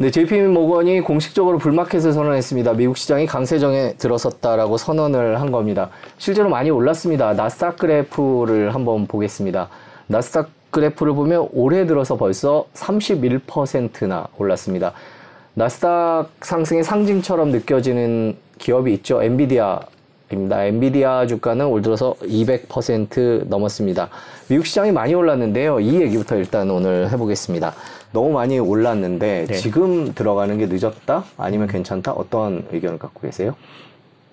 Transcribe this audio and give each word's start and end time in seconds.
네, 0.00 0.12
JP 0.12 0.42
모건이 0.42 1.00
공식적으로 1.00 1.58
불마켓을 1.58 2.12
선언했습니다. 2.12 2.74
미국 2.74 2.96
시장이 2.96 3.26
강세정에 3.26 3.94
들어섰다라고 3.98 4.76
선언을 4.76 5.40
한 5.40 5.50
겁니다. 5.50 5.90
실제로 6.18 6.48
많이 6.48 6.70
올랐습니다. 6.70 7.32
나스닥 7.32 7.78
그래프를 7.78 8.76
한번 8.76 9.08
보겠습니다. 9.08 9.68
나스닥 10.06 10.50
그래프를 10.70 11.14
보면 11.14 11.48
올해 11.52 11.84
들어서 11.84 12.16
벌써 12.16 12.66
31%나 12.74 14.28
올랐습니다. 14.38 14.92
나스닥 15.54 16.30
상승의 16.42 16.84
상징처럼 16.84 17.50
느껴지는 17.50 18.36
기업이 18.58 18.94
있죠. 18.94 19.20
엔비디아입니다. 19.20 20.64
엔비디아 20.64 21.26
주가는 21.26 21.66
올 21.66 21.82
들어서 21.82 22.14
200% 22.22 23.48
넘었습니다. 23.48 24.10
미국 24.46 24.64
시장이 24.64 24.92
많이 24.92 25.12
올랐는데요. 25.14 25.80
이 25.80 26.00
얘기부터 26.02 26.36
일단 26.36 26.70
오늘 26.70 27.10
해보겠습니다. 27.10 27.74
너무 28.12 28.32
많이 28.32 28.58
올랐는데 28.58 29.46
네. 29.46 29.54
지금 29.54 30.14
들어가는 30.14 30.56
게 30.58 30.66
늦었다? 30.66 31.24
아니면 31.36 31.68
괜찮다? 31.68 32.12
어떤 32.12 32.66
의견을 32.70 32.98
갖고 32.98 33.20
계세요? 33.20 33.54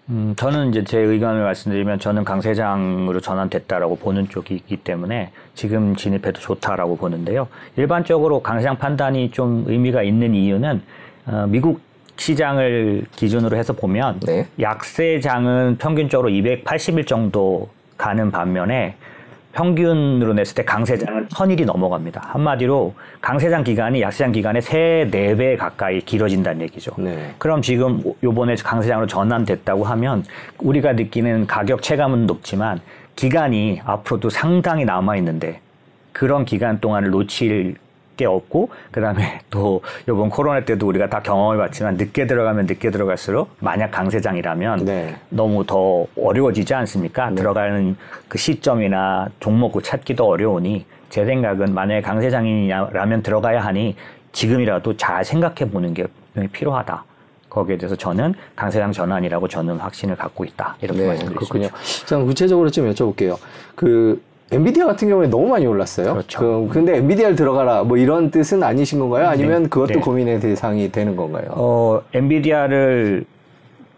음, 0.09 0.35
저는 0.37 0.69
이제 0.69 0.83
제 0.83 0.99
의견을 0.99 1.43
말씀드리면 1.43 1.99
저는 1.99 2.23
강세장으로 2.23 3.21
전환됐다라고 3.21 3.97
보는 3.97 4.29
쪽이기 4.29 4.77
때문에 4.77 5.31
지금 5.55 5.95
진입해도 5.95 6.39
좋다라고 6.39 6.97
보는데요. 6.97 7.47
일반적으로 7.75 8.41
강세장 8.41 8.77
판단이 8.77 9.31
좀 9.31 9.65
의미가 9.67 10.03
있는 10.03 10.35
이유는 10.35 10.81
어, 11.27 11.47
미국 11.49 11.81
시장을 12.17 13.05
기준으로 13.15 13.57
해서 13.57 13.73
보면 13.73 14.19
네. 14.21 14.47
약세장은 14.59 15.77
평균적으로 15.79 16.29
280일 16.29 17.07
정도 17.07 17.69
가는 17.97 18.31
반면에 18.31 18.95
평균으로 19.55 20.33
냈을 20.33 20.53
때 20.55 20.65
강세장은 20.65 21.29
천일이 21.29 21.63
넘어갑니다. 21.65 22.21
한마디로 22.33 22.93
강세장 23.21 23.63
기간이 23.63 24.01
약세장 24.01 24.33
기간의 24.33 24.61
세, 24.61 25.07
네 25.09 25.35
배 25.35 25.55
가까이 25.57 25.99
길어진다는 26.01 26.61
얘기죠. 26.61 26.91
네. 26.97 27.33
그럼 27.37 27.61
지금 27.61 28.01
요번에 28.23 28.55
강세장으로 28.55 29.07
전환됐다고 29.07 29.83
하면 29.85 30.23
우리가 30.59 30.93
느끼는 30.93 31.47
가격 31.47 31.81
체감은 31.81 32.25
높지만 32.25 32.79
기간이 33.15 33.81
앞으로도 33.85 34.29
상당히 34.29 34.85
남아있는데 34.85 35.59
그런 36.11 36.45
기간 36.45 36.79
동안을 36.79 37.09
놓칠 37.09 37.75
게 38.15 38.25
없고 38.25 38.69
그다음에 38.91 39.39
또 39.49 39.81
이번 40.03 40.29
코로나 40.29 40.63
때도 40.63 40.87
우리가 40.87 41.09
다 41.09 41.21
경험해 41.21 41.57
봤지만 41.59 41.95
늦게 41.97 42.27
들어가면 42.27 42.65
늦게 42.65 42.91
들어갈수록 42.91 43.49
만약 43.59 43.91
강세장이라면 43.91 44.85
네. 44.85 45.15
너무 45.29 45.65
더 45.65 46.05
어려워지지 46.17 46.73
않습니까? 46.73 47.29
네. 47.29 47.35
들어가는 47.35 47.95
그 48.27 48.37
시점이나 48.37 49.29
종목을 49.39 49.81
찾기도 49.81 50.25
어려우니 50.27 50.85
제 51.09 51.25
생각은 51.25 51.73
만약에 51.73 52.01
강세장이라면 52.01 53.23
들어가야 53.23 53.61
하니 53.61 53.95
지금이라도 54.31 54.97
잘 54.97 55.23
생각해 55.23 55.71
보는 55.71 55.93
게 55.93 56.07
필요하다. 56.51 57.03
거기에 57.49 57.77
대해서 57.77 57.95
저는 57.95 58.33
강세장 58.55 58.91
전환이라고 58.91 59.47
저는 59.47 59.77
확신을 59.77 60.17
갖고 60.17 60.43
있다. 60.43 60.75
이렇게 60.81 60.99
네, 60.99 61.07
말씀드리겠습니다. 61.07 61.69
그렇군요. 61.69 62.05
자, 62.05 62.17
구체적으로 62.17 62.69
좀 62.69 62.91
여쭤볼게요. 62.91 63.37
그 63.75 64.21
엔비디아 64.51 64.85
같은 64.85 65.09
경우에 65.09 65.27
너무 65.27 65.47
많이 65.47 65.65
올랐어요. 65.65 66.13
그렇죠. 66.13 66.39
그, 66.39 66.67
근데 66.71 66.97
엔비디아를 66.97 67.35
들어가라 67.35 67.83
뭐 67.83 67.97
이런 67.97 68.29
뜻은 68.29 68.61
아니신 68.61 68.99
건가요? 68.99 69.27
아니면 69.27 69.63
네. 69.63 69.69
그것도 69.69 69.93
네. 69.95 69.99
고민의 69.99 70.39
대상이 70.39 70.91
되는 70.91 71.15
건가요? 71.15 71.45
어, 71.51 72.01
엔비디아를 72.13 73.25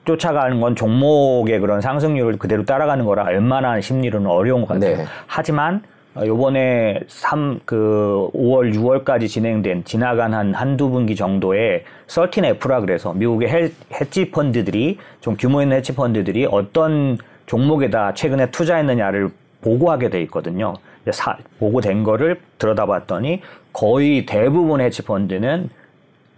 쫓아가는 0.06 0.62
건 0.62 0.76
종목의 0.76 1.60
그런 1.60 1.82
상승률을 1.82 2.38
그대로 2.38 2.64
따라가는 2.64 3.06
거라 3.06 3.24
얼마나 3.26 3.80
심리로는 3.82 4.30
어려운 4.30 4.62
것 4.62 4.70
같아요. 4.70 4.98
네. 4.98 5.06
하지만 5.28 5.84
어, 6.16 6.26
요번에 6.26 7.02
3, 7.08 7.60
그 7.66 8.30
5월, 8.34 8.74
6월까지 8.74 9.28
진행된 9.28 9.84
지나간 9.84 10.34
한 10.34 10.54
한두 10.54 10.90
분기 10.90 11.16
정도의 11.16 11.84
13F라 12.08 12.80
그래서 12.80 13.14
미국의 13.14 13.50
헬, 13.50 13.72
해치 13.94 14.32
펀드들이 14.32 14.98
좀 15.20 15.36
규모 15.38 15.62
있는 15.62 15.78
해치 15.78 15.94
펀드들이 15.94 16.48
어떤 16.50 17.18
종목에다 17.46 18.14
최근에 18.14 18.50
투자했느냐를 18.52 19.30
보고하게 19.68 20.10
돼 20.10 20.22
있거든요. 20.24 20.76
사, 21.12 21.38
보고된 21.60 22.04
거를 22.04 22.40
들여다봤더니 22.58 23.42
거의 23.74 24.26
대부분 24.26 24.80
헤지펀드는 24.80 25.70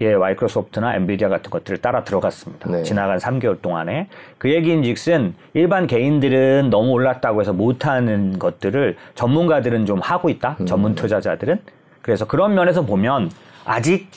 예, 0.01 0.15
마이크로소프트나 0.15 0.95
엔비디아 0.95 1.27
같은 1.27 1.51
것들을 1.51 1.79
따라 1.79 2.05
들어갔습니다. 2.05 2.71
네. 2.71 2.83
지나간 2.83 3.17
3개월 3.17 3.61
동안에. 3.61 4.07
그 4.37 4.49
얘기인 4.49 4.81
즉슨 4.81 5.35
일반 5.53 5.87
개인들은 5.87 6.69
너무 6.69 6.91
올랐다고 6.91 7.41
해서 7.41 7.51
못하는 7.51 8.39
것들을 8.39 8.95
전문가들은 9.15 9.85
좀 9.85 9.99
하고 9.99 10.29
있다. 10.29 10.55
음. 10.61 10.65
전문 10.65 10.95
투자자들은. 10.95 11.59
그래서 12.01 12.25
그런 12.25 12.55
면에서 12.55 12.85
보면 12.85 13.29
아직 13.65 14.07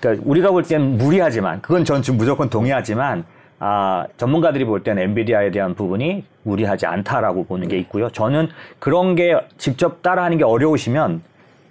그러니까 0.00 0.24
우리가 0.26 0.50
볼 0.50 0.64
때는 0.64 0.98
무리하지만 0.98 1.62
그건 1.62 1.84
전 1.84 2.02
지금 2.02 2.18
무조건 2.18 2.50
동의하지만 2.50 3.24
아, 3.58 4.06
전문가들이 4.16 4.64
볼 4.64 4.82
때는 4.82 5.02
엔비디아에 5.02 5.50
대한 5.50 5.74
부분이 5.74 6.24
무리하지 6.42 6.86
않다라고 6.86 7.44
보는 7.44 7.68
게 7.68 7.78
있고요. 7.78 8.10
저는 8.10 8.48
그런 8.78 9.14
게 9.14 9.36
직접 9.58 10.02
따라하는 10.02 10.38
게 10.38 10.44
어려우시면 10.44 11.22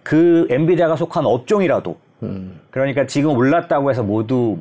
그 0.02 0.48
엔비디아가 0.50 0.96
속한 0.96 1.26
업종이라도 1.26 1.98
음. 2.24 2.60
그러니까 2.72 3.06
지금 3.06 3.32
올랐다고 3.38 3.90
해서 3.90 4.04
모두 4.04 4.58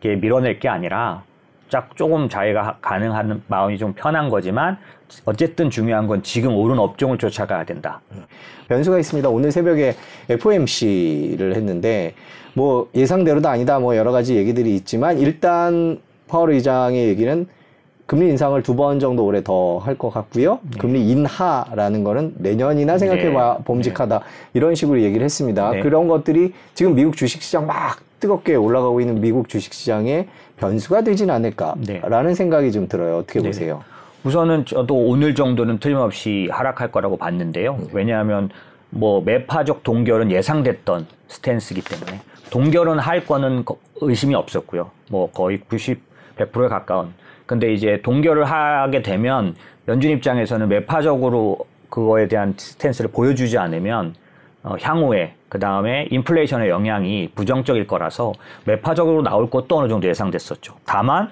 이렇게 0.00 0.20
밀어낼 0.20 0.58
게 0.58 0.68
아니라 0.68 1.22
짝 1.68 1.96
조금 1.96 2.28
자기가 2.28 2.78
가능한 2.80 3.42
마음이 3.46 3.78
좀 3.78 3.92
편한 3.92 4.30
거지만 4.30 4.78
어쨌든 5.24 5.70
중요한 5.70 6.06
건 6.06 6.22
지금 6.22 6.54
오른 6.56 6.78
업종을 6.78 7.18
쫓아가야 7.18 7.64
된다. 7.64 8.00
변수가 8.68 8.98
있습니다. 8.98 9.28
오늘 9.28 9.52
새벽에 9.52 9.94
FOMC를 10.28 11.54
했는데 11.54 12.14
뭐 12.54 12.88
예상대로도 12.94 13.48
아니다 13.48 13.78
뭐 13.78 13.96
여러 13.96 14.12
가지 14.12 14.36
얘기들이 14.36 14.74
있지만 14.76 15.18
일단 15.18 16.00
파월 16.28 16.50
의장의 16.52 17.08
얘기는 17.08 17.46
금리 18.06 18.28
인상을 18.30 18.62
두 18.62 18.74
번 18.74 19.00
정도 19.00 19.24
올해 19.26 19.42
더 19.42 19.78
할 19.78 19.98
것 19.98 20.10
같고요. 20.10 20.60
네. 20.62 20.78
금리 20.78 21.10
인하라는 21.10 22.04
거는 22.04 22.34
내년이나 22.38 22.96
생각해봐 22.98 23.56
네. 23.58 23.64
봄직하다 23.64 24.18
네. 24.18 24.24
이런 24.54 24.74
식으로 24.74 25.02
얘기를 25.02 25.24
했습니다. 25.24 25.70
네. 25.72 25.80
그런 25.80 26.08
것들이 26.08 26.52
지금 26.74 26.94
미국 26.94 27.16
주식시장 27.16 27.66
막 27.66 27.98
뜨겁게 28.20 28.54
올라가고 28.54 29.00
있는 29.00 29.20
미국 29.20 29.48
주식시장의 29.48 30.26
변수가 30.56 31.02
되진 31.02 31.30
않을까라는 31.30 32.28
네. 32.28 32.34
생각이 32.34 32.72
좀 32.72 32.88
들어요. 32.88 33.18
어떻게 33.18 33.40
네. 33.40 33.48
보세요? 33.48 33.82
우선은 34.24 34.64
저도 34.64 34.94
오늘 34.96 35.34
정도는 35.34 35.78
틀림없이 35.78 36.48
하락할 36.50 36.90
거라고 36.90 37.16
봤는데요. 37.18 37.78
왜냐하면 37.92 38.48
뭐 38.90 39.20
매파적 39.20 39.82
동결은 39.84 40.30
예상됐던 40.32 41.06
스탠스이기 41.28 41.82
때문에 41.82 42.20
동결은 42.50 42.98
할 42.98 43.26
거는 43.26 43.64
의심이 44.00 44.34
없었고요. 44.34 44.90
뭐 45.10 45.30
거의 45.30 45.60
90 45.60 46.07
100%에 46.38 46.68
가까운. 46.68 47.12
근데 47.46 47.72
이제 47.72 48.00
동결을 48.02 48.44
하게 48.44 49.02
되면 49.02 49.54
연준 49.88 50.10
입장에서는 50.10 50.68
매파적으로 50.68 51.58
그거에 51.90 52.28
대한 52.28 52.54
스탠스를 52.56 53.10
보여주지 53.10 53.58
않으면 53.58 54.14
어, 54.62 54.76
향후에 54.80 55.34
그 55.48 55.58
다음에 55.58 56.06
인플레이션의 56.10 56.68
영향이 56.68 57.30
부정적일 57.34 57.86
거라서 57.86 58.32
매파적으로 58.64 59.22
나올 59.22 59.48
것도 59.48 59.78
어느 59.78 59.88
정도 59.88 60.06
예상됐었죠. 60.08 60.74
다만 60.84 61.30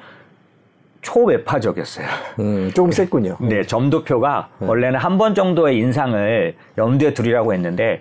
초매파적이었어요. 1.03 2.06
음, 2.41 2.71
조금 2.75 2.91
셌군요. 2.91 3.37
네, 3.41 3.62
점도표가 3.62 4.49
네. 4.59 4.67
원래는 4.67 4.99
한 4.99 5.19
번 5.19 5.34
정도의 5.34 5.78
인상을 5.78 6.55
염두에 6.78 7.15
두리라고 7.15 7.53
했는데 7.55 8.00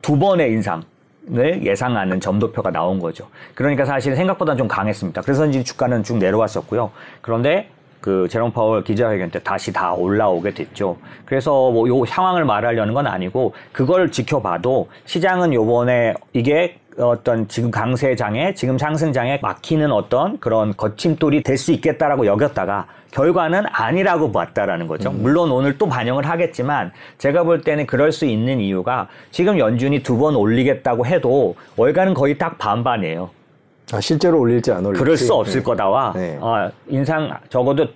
두 0.00 0.18
번의 0.18 0.50
인상 0.50 0.82
을 1.30 1.64
예상하는 1.64 2.20
점도표가 2.20 2.70
나온 2.72 2.98
거죠. 2.98 3.28
그러니까 3.54 3.84
사실 3.84 4.16
생각보다 4.16 4.56
좀 4.56 4.66
강했습니다. 4.66 5.22
그래서 5.22 5.46
이제 5.46 5.62
주가는 5.62 6.02
쭉 6.02 6.18
내려왔었고요. 6.18 6.90
그런데 7.20 7.68
그 8.00 8.26
제롬 8.28 8.50
파월 8.50 8.82
기자회견 8.82 9.30
때 9.30 9.38
다시 9.38 9.72
다 9.72 9.94
올라오게 9.94 10.52
됐죠. 10.54 10.96
그래서 11.24 11.70
뭐 11.70 11.86
요 11.88 12.04
상황을 12.04 12.44
말하려는 12.44 12.92
건 12.92 13.06
아니고 13.06 13.54
그걸 13.70 14.10
지켜봐도 14.10 14.88
시장은 15.04 15.54
요번에 15.54 16.14
이게 16.32 16.78
어떤 16.98 17.48
지금 17.48 17.70
강세장에 17.70 18.54
지금 18.54 18.76
상승장에 18.78 19.38
막히는 19.42 19.90
어떤 19.92 20.38
그런 20.38 20.76
거침돌이 20.76 21.42
될 21.42 21.56
수 21.56 21.72
있겠다라고 21.72 22.26
여겼다가 22.26 22.86
결과는 23.12 23.64
아니라고 23.70 24.32
봤다라는 24.32 24.86
거죠. 24.88 25.10
음. 25.10 25.22
물론 25.22 25.50
오늘 25.52 25.78
또 25.78 25.88
반영을 25.88 26.28
하겠지만 26.28 26.92
제가 27.18 27.44
볼 27.44 27.60
때는 27.62 27.86
그럴 27.86 28.10
수 28.10 28.24
있는 28.26 28.60
이유가 28.60 29.08
지금 29.30 29.58
연준이 29.58 30.02
두 30.02 30.16
번 30.16 30.34
올리겠다고 30.36 31.06
해도 31.06 31.54
월가는 31.76 32.14
거의 32.14 32.36
딱 32.38 32.58
반반이에요. 32.58 33.30
아, 33.92 34.00
실제로 34.00 34.38
올릴지 34.40 34.72
안 34.72 34.84
올릴지. 34.86 35.02
그럴 35.02 35.16
수 35.16 35.34
없을 35.34 35.60
네. 35.60 35.64
거다와 35.64 36.12
네. 36.14 36.38
어, 36.40 36.70
인상 36.88 37.30
적어도 37.48 37.86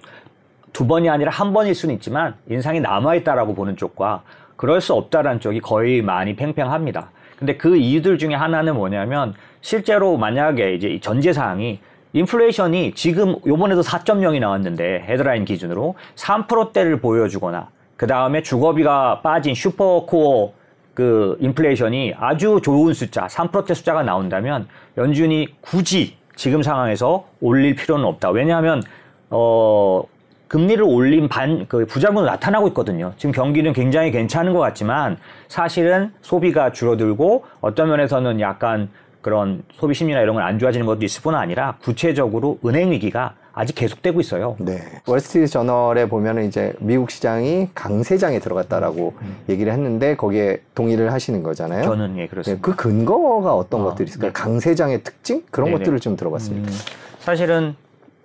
두 0.73 0.87
번이 0.87 1.09
아니라 1.09 1.31
한 1.31 1.53
번일 1.53 1.75
수는 1.75 1.95
있지만 1.97 2.35
인상이 2.49 2.81
남아 2.81 3.15
있다라고 3.17 3.55
보는 3.55 3.77
쪽과 3.77 4.23
그럴 4.57 4.81
수 4.81 4.93
없다라는 4.95 5.41
쪽이 5.41 5.61
거의 5.61 6.03
많이 6.03 6.37
팽팽합니다. 6.37 7.11
근데 7.39 7.57
그 7.57 7.77
이유들 7.77 8.19
중에 8.19 8.35
하나는 8.35 8.75
뭐냐면 8.75 9.35
실제로 9.61 10.17
만약에 10.17 10.75
이제 10.75 10.99
전제 11.01 11.33
사항이 11.33 11.81
인플레이션이 12.13 12.93
지금 12.95 13.37
요번에도 13.47 13.83
4.0이 13.83 14.41
나왔는데 14.41 15.05
헤드라인 15.07 15.45
기준으로 15.45 15.97
3%대를 16.15 17.01
보여주거나 17.01 17.69
그 17.97 18.07
다음에 18.07 18.43
주거비가 18.43 19.21
빠진 19.21 19.55
슈퍼코어 19.55 20.53
그 20.95 21.37
인플레이션이 21.41 22.15
아주 22.19 22.61
좋은 22.63 22.95
숫자, 22.95 23.27
3%대 23.27 23.75
숫자가 23.75 24.03
나온다면 24.03 24.67
연준이 24.97 25.49
굳이 25.61 26.17
지금 26.37 26.63
상황에서 26.63 27.27
올릴 27.41 27.75
필요는 27.75 28.05
없다. 28.07 28.31
왜냐하면 28.31 28.83
어 29.29 30.03
금리를 30.49 30.83
올린 30.85 31.29
반, 31.29 31.67
그 31.69 31.85
부작용은 31.87 32.25
나타나고 32.25 32.69
있거든요. 32.69 33.13
지금 33.17 33.33
경기는 33.33 33.73
굉장히 33.73 34.11
괜찮은 34.11 34.53
것 34.53 34.61
같지만 34.61 35.19
사실은 35.49 36.13
소비가 36.21 36.73
줄어들고 36.73 37.45
어떤 37.61 37.89
면에서는 37.89 38.41
약간 38.41 38.89
그런 39.23 39.65
소비 39.73 39.93
심리나 39.95 40.21
이런 40.21 40.37
건 40.37 40.45
안 40.45 40.59
좋아지는 40.59 40.87
것도 40.87 41.05
있을 41.05 41.23
뿐 41.23 41.35
아니라 41.35 41.77
구체적으로 41.83 42.59
은행 42.65 42.93
위기가 42.93 43.35
아직 43.53 43.75
계속되고 43.75 44.21
있어요. 44.21 44.55
네. 44.61 44.79
월스트리트 45.07 45.51
저널에 45.51 46.09
보면은 46.09 46.45
이제 46.45 46.75
미국 46.79 47.11
시장이 47.11 47.71
강세장에 47.75 48.39
들어갔다라고 48.39 49.15
음. 49.21 49.37
얘기를 49.49 49.73
했는데 49.73 50.15
거기에 50.15 50.61
동의를 50.75 51.11
하시는 51.13 51.43
거잖아요. 51.43 51.83
저는 51.83 52.19
예 52.19 52.27
그렇습니다. 52.27 52.55
네, 52.55 52.61
그 52.61 52.77
근거가 52.77 53.55
어떤 53.55 53.81
아, 53.81 53.85
것들이 53.85 54.09
있을까요? 54.09 54.29
네. 54.29 54.33
강세장의 54.33 55.03
특징 55.03 55.43
그런 55.51 55.71
네네. 55.71 55.79
것들을 55.79 55.99
좀 56.01 56.17
들어봤습니다. 56.17 56.71
음, 56.71 56.75
사실은 57.19 57.75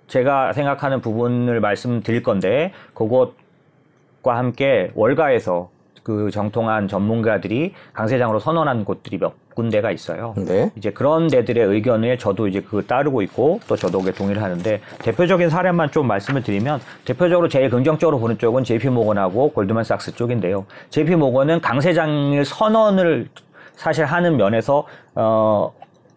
제가 0.06 0.52
생각하는 0.52 1.00
부분을 1.00 1.60
말씀드릴 1.60 2.22
건데 2.22 2.72
그것과 2.92 4.36
함께 4.36 4.90
월가에서 4.94 5.70
그 6.02 6.30
정통한 6.30 6.88
전문가들이 6.88 7.74
강세장으로 7.92 8.40
선언한 8.40 8.84
곳들이 8.84 9.18
몇 9.18 9.34
군데가 9.54 9.90
있어요. 9.90 10.34
네. 10.36 10.72
이제 10.76 10.90
그런 10.90 11.28
데들의 11.28 11.64
의견을 11.64 12.18
저도 12.18 12.48
이제 12.48 12.60
그 12.60 12.84
따르고 12.86 13.22
있고 13.22 13.60
또 13.68 13.76
저도 13.76 13.98
그게 14.00 14.12
동의를 14.12 14.42
하는데 14.42 14.80
대표적인 15.00 15.50
사례만 15.50 15.90
좀 15.90 16.06
말씀을 16.06 16.42
드리면 16.42 16.80
대표적으로 17.04 17.48
제일 17.48 17.70
긍정적으로 17.70 18.18
보는 18.18 18.38
쪽은 18.38 18.64
JP 18.64 18.88
모건하고 18.88 19.52
골드만삭스 19.52 20.14
쪽인데요. 20.14 20.66
JP 20.90 21.16
모건은 21.16 21.60
강세장을 21.60 22.44
선언을 22.44 23.28
사실 23.74 24.04
하는 24.04 24.36
면에서 24.36 24.86
어 25.14 25.72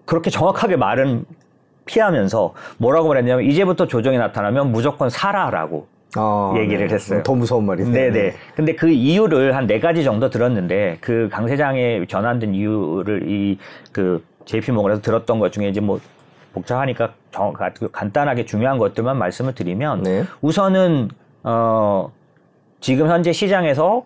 그렇게 0.05 0.29
정확하게 0.29 0.77
말은 0.77 1.25
피하면서 1.85 2.53
뭐라고 2.77 3.09
말했냐면 3.09 3.45
이제부터 3.45 3.87
조정이 3.87 4.17
나타나면 4.17 4.71
무조건 4.71 5.09
사라라고 5.09 5.87
어, 6.17 6.53
얘기를 6.57 6.87
네. 6.87 6.93
했어요. 6.95 7.23
더 7.23 7.33
무서운 7.35 7.65
말이네요. 7.65 7.91
네네. 7.93 8.33
근데 8.55 8.75
그 8.75 8.89
이유를 8.89 9.55
한 9.55 9.65
네 9.67 9.79
가지 9.79 10.03
정도 10.03 10.29
들었는데 10.29 10.97
그 11.01 11.29
강 11.31 11.47
세장에 11.47 12.05
전환된 12.07 12.53
이유를 12.53 13.23
이 13.29 13.57
그 13.91 14.23
JP 14.45 14.71
모건에서 14.73 15.01
들었던 15.01 15.39
것 15.39 15.51
중에 15.51 15.69
이제 15.69 15.79
뭐 15.81 15.99
복잡하니까 16.53 17.13
정, 17.31 17.51
간단하게 17.91 18.45
중요한 18.45 18.77
것들만 18.77 19.17
말씀을 19.17 19.55
드리면 19.55 20.03
네. 20.03 20.23
우선은 20.41 21.09
어 21.43 22.11
지금 22.79 23.07
현재 23.09 23.31
시장에서 23.33 24.05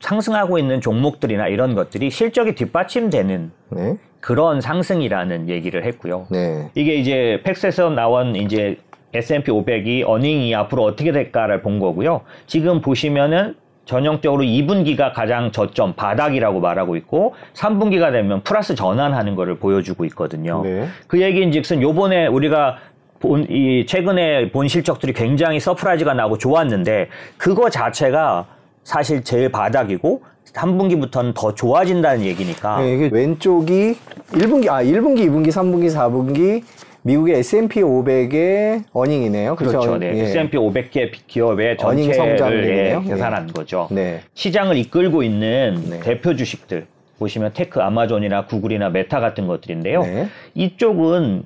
상승하고 0.00 0.58
있는 0.58 0.80
종목들이나 0.80 1.48
이런 1.48 1.74
것들이 1.74 2.10
실적이 2.10 2.54
뒷받침되는 2.54 3.50
네. 3.70 3.96
그런 4.20 4.60
상승이라는 4.60 5.48
얘기를 5.48 5.84
했고요. 5.84 6.26
네. 6.30 6.70
이게 6.74 6.94
이제 6.96 7.40
팩스에서 7.44 7.90
나온 7.90 8.36
이제 8.36 8.76
S&P 9.14 9.50
500이 9.50 10.06
earning이 10.06 10.54
앞으로 10.54 10.84
어떻게 10.84 11.12
될까를 11.12 11.62
본 11.62 11.78
거고요. 11.78 12.22
지금 12.46 12.80
보시면은 12.80 13.54
전형적으로 13.84 14.42
2분기가 14.42 15.14
가장 15.14 15.50
저점 15.50 15.94
바닥이라고 15.94 16.60
말하고 16.60 16.96
있고 16.96 17.34
3분기가 17.54 18.12
되면 18.12 18.42
플러스 18.42 18.74
전환하는 18.74 19.34
것을 19.34 19.58
보여주고 19.58 20.04
있거든요. 20.06 20.62
네. 20.62 20.86
그 21.06 21.22
얘기인즉슨 21.22 21.80
요번에 21.80 22.26
우리가 22.26 22.76
본, 23.18 23.46
이 23.48 23.86
최근에 23.86 24.52
본 24.52 24.68
실적들이 24.68 25.14
굉장히 25.14 25.58
surprise가 25.58 26.12
나고 26.12 26.36
좋았는데 26.36 27.08
그거 27.38 27.70
자체가 27.70 28.46
사실 28.84 29.24
제일 29.24 29.50
바닥이고 29.50 30.22
3분기부터는 30.52 31.34
더 31.34 31.54
좋아진다는 31.54 32.24
얘기니까. 32.24 32.82
네, 32.82 32.94
이게 32.94 33.08
왼쪽이 33.10 33.96
1분기, 34.32 34.68
아, 34.68 34.82
1분기, 34.82 35.26
2분기, 35.28 35.48
3분기, 35.48 35.88
4분기 35.90 36.62
미국의 37.08 37.36
S&P 37.38 37.80
500의 37.80 38.84
earning이네요. 38.92 39.56
그렇죠. 39.56 39.80
그렇죠. 39.80 39.98
네. 39.98 40.12
예. 40.14 40.22
S&P 40.24 40.58
500개 40.58 41.10
기업의 41.26 41.78
전체를 41.78 42.68
예, 42.68 43.08
계산한 43.08 43.46
네. 43.46 43.52
거죠. 43.54 43.88
네. 43.90 44.20
시장을 44.34 44.76
이끌고 44.76 45.22
있는 45.22 45.82
네. 45.88 46.00
대표 46.00 46.36
주식들 46.36 46.86
보시면 47.18 47.52
tech, 47.54 47.80
아마존이나 47.80 48.44
구글이나 48.44 48.90
메타 48.90 49.20
같은 49.20 49.46
것들인데요. 49.46 50.02
네. 50.02 50.28
이쪽은 50.54 51.44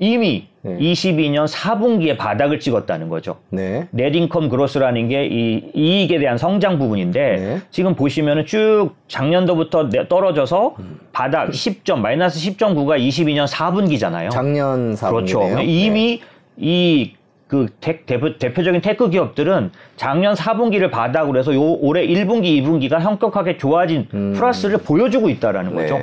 이미 0.00 0.48
네. 0.62 0.76
22년 0.78 1.46
4분기에 1.46 2.16
바닥을 2.16 2.58
찍었다는 2.58 3.08
거죠. 3.10 3.36
네. 3.50 3.86
net 3.92 4.11
income 4.11 4.48
growth라는 4.48 5.08
게 5.08 5.20
이 5.30 5.62
이익에 5.74 6.18
대한 6.18 6.38
성장 6.38 6.78
부분인데 6.78 7.36
네. 7.36 7.60
지금 7.70 7.94
보시면은 7.94 8.46
쭉 8.46 8.90
작년도부터 9.08 9.90
떨어져서 10.08 10.76
음. 10.78 10.98
바닥 11.12 11.50
10점 11.50 11.98
마이너스 11.98 12.38
10.9가 12.40 12.98
22년 12.98 13.46
4분기잖아요. 13.46 14.30
작년 14.30 14.94
4분기 14.94 15.10
그렇죠. 15.10 15.40
네. 15.56 15.64
이미 15.64 16.20
이 16.56 17.12
그 17.50 17.66
대표, 17.80 18.38
대표적인 18.38 18.80
tech 18.80 19.10
기업들은 19.10 19.72
작년 19.96 20.34
4분기를 20.34 20.88
바닥으로 20.88 21.36
해서 21.36 21.52
요 21.52 21.60
올해 21.80 22.06
1분기, 22.06 22.62
2분기가 22.62 23.00
현격하게 23.00 23.56
좋아진 23.56 24.06
음. 24.14 24.34
플러스를 24.36 24.78
보여주고 24.78 25.28
있다라는 25.28 25.74
거죠. 25.74 25.98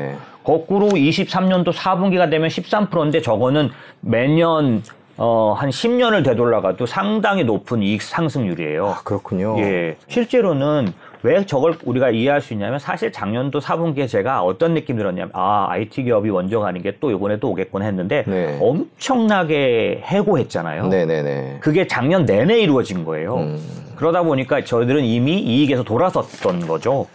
네. 0.47 0.53
거꾸로 0.53 0.87
23년도 0.89 1.73
4분기가 1.73 2.29
되면 2.29 2.47
13%인데 2.47 3.21
저거는 3.21 3.69
매년 3.99 4.81
어, 5.17 5.55
한 5.57 5.69
10년을 5.71 6.23
되돌아가도 6.23 6.85
상당히 6.85 7.43
높은 7.43 7.81
이익 7.81 8.01
상승률이에요. 8.03 8.87
아, 8.87 9.01
그렇군요. 9.03 9.59
예. 9.59 9.97
실제로는 10.07 10.93
왜 11.23 11.43
저걸 11.43 11.77
우리가 11.83 12.11
이해할 12.11 12.39
수 12.39 12.53
있냐면 12.53 12.77
사실 12.77 13.11
작년도 13.11 13.59
4분기에 13.59 14.07
제가 14.07 14.43
어떤 14.43 14.75
느낌 14.75 14.95
들었냐면 14.95 15.31
아, 15.33 15.67
IT 15.71 16.03
기업이 16.03 16.29
가는 16.29 16.81
게 16.83 16.93
또 16.99 17.11
이번에 17.11 17.37
또 17.39 17.49
오겠구나 17.49 17.85
했는데 17.85 18.23
네. 18.27 18.57
엄청나게 18.61 20.03
해고했잖아요. 20.03 20.87
네네 20.87 21.23
네. 21.23 21.57
그게 21.59 21.85
작년 21.87 22.25
내내 22.25 22.59
이루어진 22.61 23.03
거예요. 23.03 23.37
음. 23.37 23.59
그러다 23.95 24.23
보니까 24.23 24.63
저희들은 24.63 25.03
이미 25.03 25.39
이익에서 25.39 25.83
돌아섰던 25.83 26.67
거죠. 26.67 27.07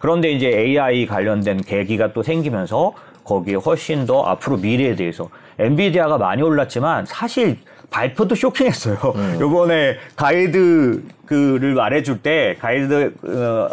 그런데 0.00 0.32
이제 0.32 0.48
AI 0.48 1.06
관련된 1.06 1.60
계기가 1.62 2.12
또 2.12 2.22
생기면서 2.22 2.94
거기에 3.22 3.54
훨씬 3.54 4.06
더 4.06 4.22
앞으로 4.22 4.56
미래에 4.56 4.96
대해서 4.96 5.28
엔비디아가 5.58 6.18
많이 6.18 6.42
올랐지만 6.42 7.04
사실 7.06 7.58
발표도 7.90 8.34
쇼킹했어요. 8.34 8.96
음. 9.14 9.36
요번에 9.40 9.96
가이드 10.16 11.02
그를 11.26 11.74
말해줄 11.74 12.22
때 12.22 12.56
가이드 12.58 13.14
어, 13.22 13.68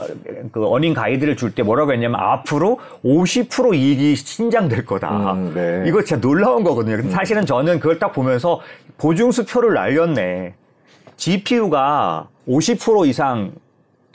그 0.52 0.68
어닝 0.68 0.94
가이드를 0.94 1.38
줄 1.38 1.52
때 1.56 1.64
뭐라고 1.64 1.94
했냐면 1.94 2.20
앞으로 2.20 2.80
50% 3.06 3.74
이익이 3.74 4.16
신장될 4.18 4.86
거다. 4.86 5.34
음, 5.34 5.54
네. 5.56 5.84
이거 5.88 6.04
진짜 6.04 6.20
놀라운 6.20 6.64
거거든요. 6.64 6.98
근데 6.98 7.10
음. 7.10 7.12
사실은 7.12 7.46
저는 7.46 7.80
그걸 7.80 8.00
딱 8.00 8.12
보면서 8.12 8.60
보증수표를 8.98 9.74
날렸네. 9.74 10.56
GPU가 11.16 12.28
50% 12.48 13.08
이상 13.08 13.54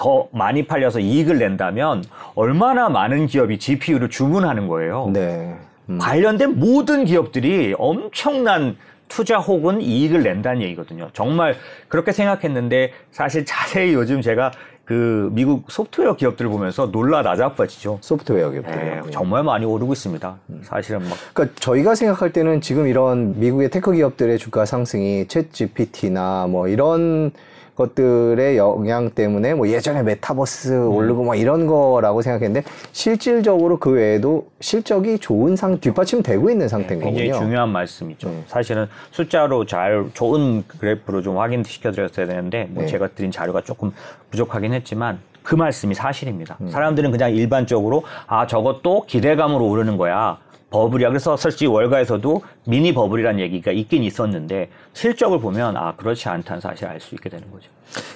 더 0.02 0.26
많이 0.32 0.66
팔려서 0.66 0.99
이익을 0.99 1.38
낸다면 1.38 2.02
얼마나 2.35 2.88
많은 2.88 3.28
기업이 3.28 3.61
GPU를 3.61 4.11
주문하는 4.11 4.66
거예요. 4.66 5.09
네. 5.12 5.54
음. 5.88 5.99
관련된 5.99 6.59
모든 6.59 7.04
기업들이 7.04 7.73
엄청난 7.78 8.76
투자 9.06 9.38
혹은 9.38 9.80
이익을 9.80 10.25
낸다는 10.25 10.61
얘기거든요. 10.62 11.11
정말 11.12 11.54
그렇게 11.87 12.11
생각했는데 12.11 12.92
사실 13.12 13.44
자세히 13.44 13.94
요즘 13.94 14.23
제가 14.23 14.50
그 14.85 15.30
미국 15.35 15.71
소프트웨어 15.71 16.16
기업들을 16.16 16.50
보면서 16.50 16.90
놀라 16.90 17.23
나자빠지죠. 17.23 17.99
소프트웨어 18.00 18.50
기업들. 18.50 18.75
네, 18.75 19.00
정말 19.12 19.44
많이 19.44 19.64
오르고 19.64 19.92
있습니다. 19.92 20.37
음. 20.50 20.62
사실은 20.64 21.09
막. 21.09 21.16
그러니까 21.32 21.54
저희가 21.61 21.94
생각할 21.94 22.32
때는 22.32 22.61
지금 22.61 22.88
이런 22.88 23.38
미국의 23.38 23.71
테크 23.71 23.92
기업들의 23.92 24.37
주가 24.38 24.66
상승이 24.66 25.26
챗 25.28 25.52
GPT나 25.52 26.49
뭐 26.49 26.66
이런 26.66 27.30
것들의 27.76 28.57
영향 28.57 29.11
때문에 29.11 29.55
뭐 29.55 29.69
예전에 29.69 30.02
메타버스 30.02 30.73
음. 30.73 30.88
오르고 30.95 31.25
뭐 31.25 31.35
이런 31.35 31.67
거라고 31.67 32.23
생각했는데 32.23 32.67
실질적으로 32.93 33.79
그 33.79 33.91
외에도 33.91 34.47
실적이 34.61 35.19
좋은 35.19 35.57
상 35.57 35.79
뒷받침되고 35.79 36.50
있는 36.50 36.69
상태인 36.69 37.00
네, 37.00 37.07
굉장히 37.07 37.31
거군요. 37.31 37.47
중요한 37.47 37.69
말씀이죠. 37.71 38.29
네. 38.29 38.45
사실은 38.47 38.87
숫자로 39.11 39.64
잘 39.67 40.05
좋은 40.14 40.64
그래프로 40.67 41.23
좀 41.23 41.38
확인시켜 41.38 41.93
드렸어야 41.93 42.26
되는데 42.26 42.67
뭐 42.71 42.83
네. 42.83 42.88
제가 42.88 43.09
드린 43.09 43.31
자료가 43.31 43.62
조금 43.62 43.93
부족하긴 44.31 44.73
했지만 44.75 45.21
그 45.43 45.55
말씀이 45.55 45.95
사실입니다. 45.95 46.57
음. 46.61 46.69
사람들은 46.69 47.11
그냥 47.11 47.35
일반적으로 47.35 48.05
아 48.26 48.47
저것도 48.47 49.07
기대감으로 49.07 49.67
오르는 49.69 49.97
거야. 49.97 50.38
버블이야. 50.73 51.09
그래서 51.09 51.37
솔직히 51.37 51.67
월가에서도 51.67 52.43
미니 52.67 52.93
버블이라는 52.93 53.38
얘기가 53.41 53.71
있긴 53.71 54.02
있었는데 54.02 54.69
실적을 54.95 55.38
보면 55.38 55.76
아 55.76 55.95
그렇지 55.97 56.29
않다는 56.29 56.61
사실 56.61 56.87
알수 56.87 57.14
있게 57.14 57.29
되는 57.29 57.45
거죠. 57.52 57.69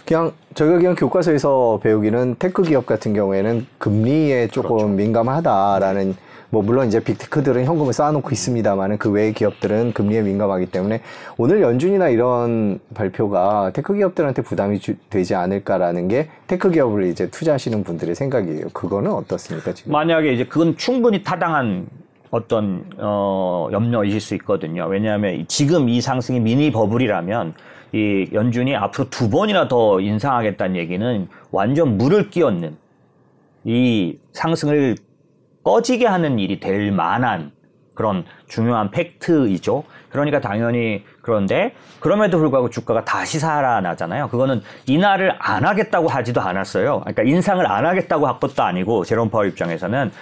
그냥 0.04 0.32
저희가 0.54 0.78
그냥 0.78 0.94
교과서에서 0.94 1.80
배우기는 1.82 2.36
테크 2.38 2.62
기업 2.62 2.86
같은 2.86 3.12
경우에는 3.12 3.66
금리에 3.78 4.48
조금 4.48 4.76
그렇죠. 4.76 4.88
민감하다라는 4.88 6.16
뭐 6.48 6.62
물론 6.62 6.86
이제 6.86 7.00
빅테크들은 7.00 7.64
현금을 7.64 7.92
쌓아놓고 7.92 8.30
있습니다만은 8.30 8.98
그 8.98 9.10
외의 9.10 9.32
기업들은 9.32 9.92
금리에 9.92 10.22
민감하기 10.22 10.66
때문에 10.66 11.02
오늘 11.36 11.60
연준이나 11.60 12.08
이런 12.08 12.78
발표가 12.94 13.72
테크 13.74 13.94
기업들한테 13.94 14.42
부담이 14.42 14.78
주, 14.78 14.94
되지 15.10 15.34
않을까라는 15.34 16.08
게 16.08 16.28
테크 16.46 16.70
기업을 16.70 17.04
이제 17.04 17.28
투자하시는 17.28 17.82
분들의 17.84 18.14
생각이에요. 18.14 18.68
그거는 18.72 19.12
어떻습니까 19.12 19.74
지금? 19.74 19.92
만약에 19.92 20.32
이제 20.32 20.46
그건 20.46 20.76
충분히 20.76 21.22
타당한 21.24 21.88
어떤 22.36 22.84
어 22.98 23.68
염려이실 23.72 24.20
수 24.20 24.34
있거든요. 24.36 24.86
왜냐하면 24.86 25.44
지금 25.48 25.88
이 25.88 26.00
상승이 26.00 26.40
미니 26.40 26.70
버블이라면 26.70 27.54
이 27.92 28.28
연준이 28.32 28.76
앞으로 28.76 29.08
두 29.10 29.30
번이나 29.30 29.68
더 29.68 30.00
인상하겠다는 30.00 30.76
얘기는 30.76 31.28
완전 31.50 31.96
물을 31.96 32.30
끼얹는 32.30 32.76
이 33.64 34.18
상승을 34.32 34.96
꺼지게 35.64 36.06
하는 36.06 36.38
일이 36.38 36.60
될 36.60 36.92
만한 36.92 37.52
그런 37.94 38.24
중요한 38.46 38.90
팩트이죠. 38.90 39.84
그러니까 40.10 40.40
당연히 40.40 41.02
그런데 41.26 41.72
그럼에도 41.98 42.38
불구하고 42.38 42.70
주가가 42.70 43.04
다시 43.04 43.40
살아나잖아요. 43.40 44.28
그거는 44.28 44.62
인하를 44.86 45.34
안 45.40 45.64
하겠다고 45.64 46.06
하지도 46.06 46.40
않았어요. 46.40 47.00
그러니까 47.00 47.24
인상을 47.24 47.66
안 47.66 47.84
하겠다고 47.84 48.28
한 48.28 48.38
것도 48.38 48.62
아니고 48.62 49.04
제롬 49.04 49.28
파월 49.28 49.48
입장에서는 49.48 50.12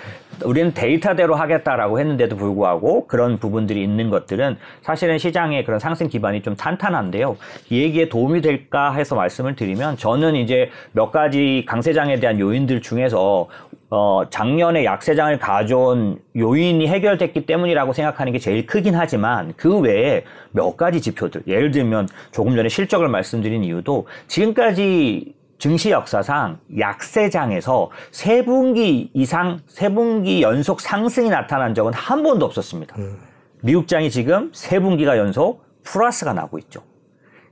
우리는 0.44 0.72
데이터대로 0.72 1.34
하겠다라고 1.34 2.00
했는데도 2.00 2.36
불구하고 2.36 3.06
그런 3.06 3.38
부분들이 3.38 3.82
있는 3.82 4.08
것들은 4.08 4.56
사실은 4.80 5.18
시장의 5.18 5.64
그런 5.64 5.78
상승 5.78 6.08
기반이 6.08 6.40
좀 6.42 6.56
탄탄한데요. 6.56 7.36
이 7.68 7.82
얘기에 7.82 8.08
도움이 8.08 8.40
될까 8.40 8.92
해서 8.94 9.14
말씀을 9.14 9.54
드리면 9.54 9.98
저는 9.98 10.36
이제 10.36 10.70
몇 10.92 11.12
가지 11.12 11.64
강세장에 11.68 12.18
대한 12.18 12.40
요인들 12.40 12.80
중에서 12.80 13.48
어, 13.90 14.24
작년에 14.28 14.84
약세장을 14.84 15.38
가져온 15.38 16.18
요인이 16.36 16.88
해결됐기 16.88 17.46
때문이라고 17.46 17.92
생각하는 17.92 18.32
게 18.32 18.40
제일 18.40 18.66
크긴 18.66 18.96
하지만 18.96 19.52
그 19.56 19.78
외에 19.78 20.24
몇 20.50 20.76
가지 20.76 20.93
지표들, 21.00 21.42
예를 21.46 21.70
들면 21.70 22.08
조금 22.32 22.56
전에 22.56 22.68
실적을 22.68 23.08
말씀드린 23.08 23.64
이유도 23.64 24.06
지금까지 24.28 25.34
증시 25.58 25.90
역사상 25.90 26.58
약세장에서 26.78 27.90
세 28.10 28.44
분기 28.44 29.10
이상, 29.14 29.60
세 29.66 29.88
분기 29.88 30.42
연속 30.42 30.80
상승이 30.80 31.30
나타난 31.30 31.74
적은 31.74 31.92
한 31.92 32.22
번도 32.22 32.44
없었습니다. 32.44 32.96
음. 32.98 33.18
미국장이 33.62 34.10
지금 34.10 34.50
세 34.52 34.78
분기가 34.78 35.16
연속 35.16 35.64
플러스가 35.84 36.32
나고 36.32 36.58
있죠. 36.58 36.82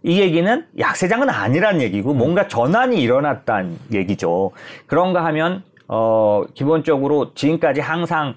이 0.03 0.21
얘기는 0.21 0.67
약세장은 0.79 1.31
아니란 1.31 1.81
얘기고 1.81 2.13
뭔가 2.13 2.49
전환이 2.49 3.01
일어났다는 3.01 3.79
얘기죠. 3.93 4.51
그런가 4.87 5.25
하면 5.27 5.63
어 5.87 6.45
기본적으로 6.55 7.33
지금까지 7.35 7.81
항상 7.81 8.35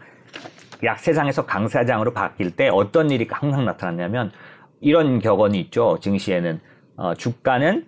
약세장에서 0.84 1.46
강세장으로 1.46 2.14
바뀔 2.14 2.52
때 2.52 2.70
어떤 2.72 3.10
일이 3.10 3.28
항상 3.30 3.66
나타났냐면 3.66 4.32
이런 4.86 5.18
격언이 5.18 5.60
있죠. 5.62 5.98
증시에는 6.00 6.60
어, 6.98 7.16
주가는 7.16 7.86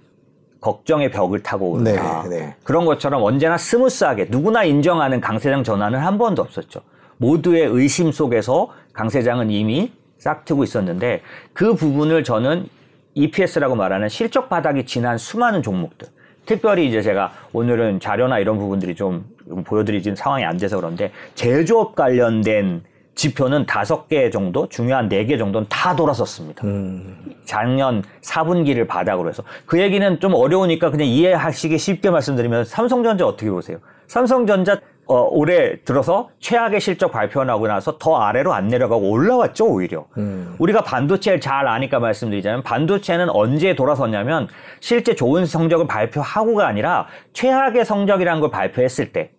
걱정의 0.59 1.11
벽을 1.11 1.43
타고 1.43 1.73
오른다. 1.73 2.23
네, 2.27 2.39
네. 2.39 2.55
그런 2.63 2.85
것처럼 2.85 3.21
언제나 3.21 3.55
스무스하게 3.55 4.25
누구나 4.31 4.63
인정하는 4.63 5.21
강세장 5.21 5.63
전환은 5.63 5.99
한 5.99 6.17
번도 6.17 6.41
없었죠. 6.41 6.81
모두의 7.17 7.67
의심 7.67 8.11
속에서 8.11 8.71
강세장은 8.93 9.51
이미 9.51 9.91
싹트고 10.17 10.63
있었는데 10.63 11.21
그 11.53 11.75
부분을 11.75 12.23
저는 12.23 12.67
EPS라고 13.13 13.75
말하는 13.75 14.09
실적 14.09 14.49
바닥이 14.49 14.87
지난 14.87 15.19
수많은 15.19 15.61
종목들 15.61 16.07
특별히 16.47 16.87
이제 16.87 17.03
제가 17.03 17.31
오늘은 17.53 17.99
자료나 17.99 18.39
이런 18.39 18.57
부분들이 18.57 18.95
좀 18.95 19.23
보여드리진 19.65 20.15
상황이 20.15 20.43
안 20.43 20.57
돼서 20.57 20.77
그런데 20.77 21.11
제조업 21.35 21.93
관련된 21.93 22.81
지표는 23.17 23.65
다섯 23.65 24.07
개 24.07 24.29
정도, 24.29 24.69
중요한 24.69 25.09
네 25.09 25.25
개 25.25 25.37
정도는 25.37 25.67
다 25.67 25.95
돌아섰습니다. 25.95 26.65
음. 26.65 27.17
작년 27.43 28.03
4분기를 28.21 28.87
바닥으로 28.87 29.27
해서. 29.29 29.43
그 29.65 29.81
얘기는 29.81 30.19
좀 30.19 30.33
어려우니까 30.35 30.91
그냥 30.91 31.07
이해하시기 31.07 31.77
쉽게 31.77 32.09
말씀드리면 32.11 32.63
삼성전자 32.65 33.25
어떻게 33.25 33.49
보세요? 33.49 33.79
삼성전자 34.07 34.79
어, 35.09 35.21
올해 35.31 35.77
들어서 35.85 36.29
최악의 36.39 36.81
실적 36.81 37.13
발표하고 37.13 37.65
나서 37.67 37.97
더 37.97 38.17
아래로 38.17 38.53
안 38.53 38.67
내려가고 38.67 39.09
올라왔죠, 39.09 39.65
오히려. 39.65 40.05
음. 40.17 40.53
우리가 40.59 40.81
반도체를 40.83 41.39
잘 41.39 41.65
아니까 41.67 41.99
말씀드리자면 41.99 42.61
반도체는 42.63 43.29
언제 43.29 43.73
돌아섰냐면 43.73 44.49
실제 44.81 45.15
좋은 45.15 45.45
성적을 45.45 45.87
발표하고가 45.87 46.67
아니라 46.67 47.07
최악의 47.33 47.85
성적이라는 47.85 48.41
걸 48.41 48.51
발표했을 48.51 49.13
때 49.13 49.31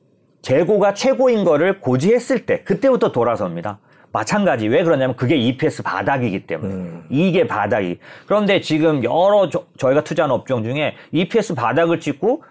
재고가 0.48 0.94
최고인 0.94 1.44
거를 1.44 1.78
고지했을 1.78 2.46
때 2.46 2.62
그때부터 2.62 3.12
돌아섭니다. 3.12 3.80
마찬가지 4.12 4.66
왜 4.66 4.82
그러냐면 4.82 5.14
그게 5.14 5.36
EPS 5.36 5.82
바닥이기 5.82 6.46
때문에 6.46 6.72
음. 6.72 7.04
이게 7.10 7.46
바닥이 7.46 7.98
그런데 8.24 8.62
지금 8.62 9.04
여러 9.04 9.50
저, 9.50 9.64
저희가 9.76 10.04
투자한 10.04 10.30
업종 10.30 10.64
중에 10.64 10.94
EPS 11.12 11.54
바닥을 11.54 12.00
찍고 12.00 12.44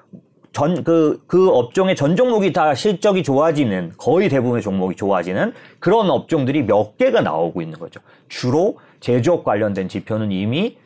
전 0.51 0.83
그그 0.83 1.23
그 1.25 1.49
업종의 1.49 1.95
전 1.95 2.15
종목이 2.15 2.53
다 2.53 2.75
실적이 2.75 3.23
좋아지는 3.23 3.93
거의 3.97 4.29
대부분의 4.29 4.61
종목이 4.61 4.95
좋아지는 4.95 5.53
그런 5.79 6.11
업종들이 6.11 6.67
몇 6.67 6.97
개가 6.97 7.21
나오고 7.21 7.63
있는 7.63 7.79
거죠. 7.79 7.99
주로 8.29 8.77
제조업 8.99 9.43
관련된 9.43 9.89
지표는 9.89 10.31
이미 10.31 10.77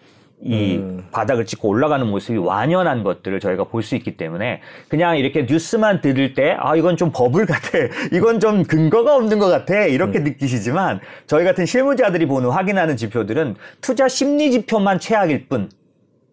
이 0.43 0.77
음. 0.77 1.05
바닥을 1.11 1.45
찍고 1.45 1.69
올라가는 1.69 2.05
모습이 2.07 2.37
완연한 2.39 3.03
것들을 3.03 3.39
저희가 3.39 3.65
볼 3.65 3.83
수 3.83 3.95
있기 3.95 4.17
때문에 4.17 4.61
그냥 4.89 5.17
이렇게 5.17 5.43
뉴스만 5.43 6.01
들을 6.01 6.33
때 6.33 6.55
아 6.59 6.75
이건 6.75 6.97
좀 6.97 7.11
버블 7.13 7.45
같아 7.45 7.77
이건 8.11 8.39
좀 8.39 8.63
근거가 8.63 9.15
없는 9.15 9.37
것 9.39 9.49
같아 9.49 9.85
이렇게 9.85 10.19
음. 10.19 10.23
느끼시지만 10.23 10.99
저희 11.27 11.43
같은 11.45 11.65
실무자들이 11.65 12.25
보는 12.25 12.49
확인하는 12.49 12.97
지표들은 12.97 13.55
투자 13.81 14.07
심리 14.07 14.51
지표만 14.51 14.99
최악일 14.99 15.47
뿐 15.47 15.69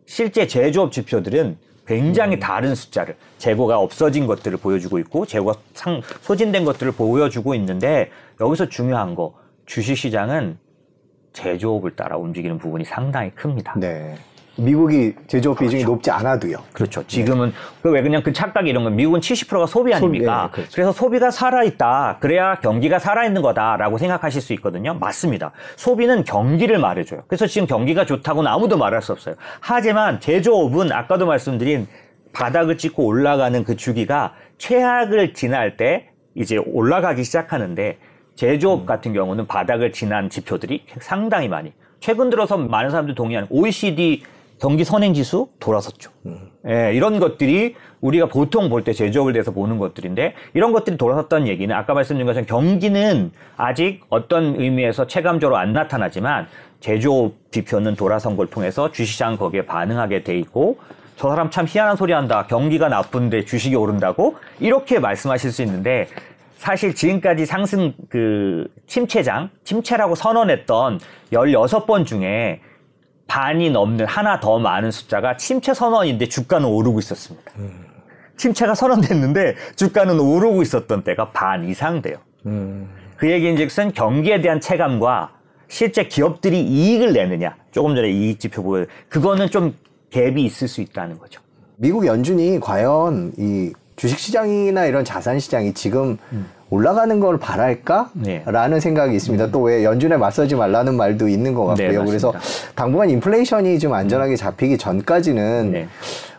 실제 0.07 0.47
제조업 0.47 0.91
지표들은 0.93 1.59
굉장히 1.87 2.37
음. 2.37 2.41
다른 2.41 2.75
숫자를 2.75 3.15
재고가 3.39 3.79
없어진 3.79 4.27
것들을 4.27 4.59
보여주고 4.59 4.99
있고 5.01 5.27
재고가 5.27 5.59
상, 5.75 6.01
소진된 6.23 6.65
것들을 6.65 6.93
보여주고 6.93 7.55
있는데 7.57 8.11
여기서 8.41 8.69
중요한 8.69 9.15
거 9.15 9.35
주식시장은 9.67 10.59
제조업을 11.33 11.97
따라 11.97 12.17
움직이는 12.17 12.59
부분이 12.59 12.85
상당히 12.85 13.31
큽니다. 13.31 13.75
네. 13.77 14.15
미국이 14.61 15.15
제조업 15.29 15.57
그렇죠. 15.57 15.71
비중이 15.71 15.85
높지 15.85 16.11
않아도요. 16.11 16.57
그렇죠. 16.73 17.07
지금은 17.07 17.53
네. 17.85 17.91
왜 17.91 18.03
그냥 18.03 18.23
그 18.25 18.33
착각이 18.33 18.69
이런 18.69 18.83
건 18.83 18.97
미국은 18.97 19.21
70%가 19.21 19.67
소비 19.67 19.95
아닙니까? 19.95 20.43
소비, 20.43 20.51
네, 20.51 20.53
그렇죠. 20.53 20.75
그래서 20.75 20.93
소비가 20.93 21.31
살아 21.31 21.63
있다. 21.63 22.17
그래야 22.21 22.57
경기가 22.57 22.99
살아 22.99 23.25
있는 23.25 23.41
거다라고 23.41 23.99
생각하실 23.99 24.43
수 24.43 24.53
있거든요. 24.55 24.95
맞습니다. 24.95 25.53
소비는 25.77 26.25
경기를 26.25 26.79
말해줘요. 26.79 27.23
그래서 27.29 27.47
지금 27.47 27.69
경기가 27.69 28.05
좋다고는 28.05 28.51
아무도 28.51 28.77
말할 28.77 29.01
수 29.01 29.13
없어요. 29.13 29.37
하지만 29.61 30.19
제조업은 30.19 30.91
아까도 30.91 31.27
말씀드린 31.27 31.87
바닥을 32.33 32.79
찍고 32.79 33.05
올라가는 33.05 33.63
그 33.63 33.77
주기가 33.77 34.35
최악을 34.59 35.35
지날 35.35 35.77
때 35.77 36.11
이제 36.35 36.57
올라가기 36.57 37.23
시작하는데 37.23 37.99
제조업 38.39 38.83
음. 38.83 38.87
같은 38.87 39.13
경우는 39.13 39.49
바닥을 39.49 39.91
지난 39.91 40.31
지표들이 40.31 40.85
상당히 41.01 41.49
많이 41.49 41.73
최근 41.99 42.31
들어서 42.31 42.57
많은 42.57 42.91
사람들이 42.91 43.17
동의하는 43.17 43.49
OECD 43.51 44.23
경기 44.61 44.85
선행 44.85 45.13
지수 45.13 45.49
돌아섰죠. 45.59 46.13
음. 46.27 46.49
예, 46.69 46.93
이런 46.95 47.19
것들이 47.19 47.75
우리가 48.01 48.27
보통 48.27 48.69
볼 48.69 48.85
때 48.85 48.93
제조업을 48.93 49.33
대해서 49.33 49.51
보는 49.51 49.79
것들인데 49.79 50.35
이런 50.55 50.73
것들이 50.73 50.97
돌아섰다는 50.97 51.49
얘기는 51.49 51.75
아까 51.75 51.95
말씀드린 51.95 52.27
것처럼 52.27 52.47
경기는 52.47 53.33
아직 53.57 54.03
어떤 54.09 54.55
의미에서 54.61 55.09
체감적으로 55.09 55.57
안 55.57 55.73
나타나지만 55.73 56.47
제조업 56.79 57.33
지표는 57.51 57.97
돌아선 57.97 58.37
걸 58.37 58.47
통해서 58.47 58.93
주시장 58.93 59.37
거기에 59.37 59.67
반응하게 59.67 60.23
돼 60.23 60.39
있고 60.39 60.79
저 61.17 61.31
사람 61.31 61.51
참 61.51 61.67
희한한 61.69 61.97
소리 61.97 62.13
한다. 62.13 62.47
경기가 62.49 62.89
나쁜데 62.89 63.45
주식이 63.47 63.75
오른다고? 63.75 64.37
이렇게 64.61 65.01
말씀하실 65.01 65.51
수 65.51 65.63
있는데 65.63 66.07
사실 66.59 66.95
지금까지 66.95 67.47
상승 67.47 67.95
그 68.09 68.67
침체장, 68.87 69.49
침체라고 69.65 70.15
선언했던 70.17 71.01
16번 71.33 72.05
중에 72.05 72.61
반이 73.29 73.71
넘는 73.71 74.07
하나 74.07 74.41
더 74.41 74.59
많은 74.59 74.91
숫자가 74.91 75.37
침체 75.37 75.73
선언인데 75.73 76.27
주가는 76.27 76.67
오르고 76.67 76.99
있었습니다. 76.99 77.53
음. 77.59 77.87
침체가 78.37 78.75
선언됐는데 78.75 79.55
주가는 79.77 80.19
오르고 80.19 80.63
있었던 80.63 81.05
때가 81.05 81.31
반 81.31 81.69
이상 81.69 82.03
돼요. 82.03 82.19
음. 82.47 82.89
그 83.17 83.31
얘기인즉슨 83.31 83.93
경기에 83.93 84.41
대한 84.41 84.61
체감과 84.61 85.33
실제 85.69 86.05
기업들이 86.05 86.61
이익을 86.61 87.13
내느냐 87.13 87.57
조금 87.71 87.95
전에 87.95 88.11
이익 88.11 88.41
지표 88.41 88.63
보여 88.63 88.87
그거는 89.09 89.49
좀 89.51 89.77
갭이 90.11 90.39
있을 90.39 90.67
수 90.67 90.81
있다는 90.81 91.19
거죠. 91.19 91.41
미국 91.77 92.07
연준이 92.07 92.59
과연 92.59 93.33
이 93.37 93.73
주식시장이나 93.99 94.87
이런 94.87 95.05
자산시장이 95.05 95.75
지금 95.75 96.17
음. 96.33 96.47
올라가는 96.71 97.19
걸 97.21 97.39
바랄까? 97.39 98.11
네. 98.15 98.43
라는 98.47 98.79
생각이 98.81 99.15
있습니다. 99.17 99.47
음. 99.47 99.51
또왜 99.51 99.85
연준에 99.85 100.17
맞서지 100.17 100.55
말라는 100.55 100.95
말도 100.97 101.29
있는 101.29 101.55
것 101.55 101.75
네, 101.75 101.85
같고요. 101.85 102.03
네, 102.03 102.07
그래서 102.07 102.33
당분간 102.75 103.11
인플레이션이 103.11 103.79
좀 103.79 103.93
안전하게 103.95 104.37
잡히기 104.37 104.79
전까지는 104.79 105.73
네. 105.73 105.89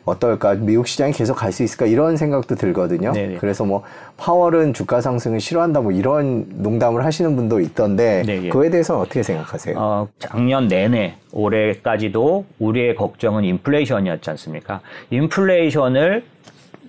어떨까? 0.05 0.55
미국 0.55 0.87
시장이 0.87 1.11
계속 1.13 1.35
갈 1.35 1.51
수 1.51 1.63
있을까? 1.63 1.85
이런 1.85 2.15
생각도 2.15 2.55
들거든요. 2.55 3.11
네네. 3.11 3.27
네. 3.33 3.37
그래서 3.39 3.65
뭐 3.65 3.83
파월은 4.17 4.73
주가 4.73 5.01
상승을 5.01 5.39
싫어한다 5.39 5.81
뭐 5.81 5.91
이런 5.91 6.45
농담을 6.49 7.03
하시는 7.05 7.35
분도 7.35 7.59
있던데 7.59 8.23
네네. 8.25 8.45
예. 8.45 8.49
그에 8.49 8.69
대해서 8.69 8.99
어떻게 8.99 9.21
생각하세요? 9.23 9.75
어, 9.77 10.07
작년 10.19 10.67
내내 10.67 11.15
올해까지도 11.31 12.45
우리의 12.59 12.95
걱정은 12.95 13.43
인플레이션이었지 13.43 14.29
않습니까? 14.29 14.79
인플레이션을 15.09 16.23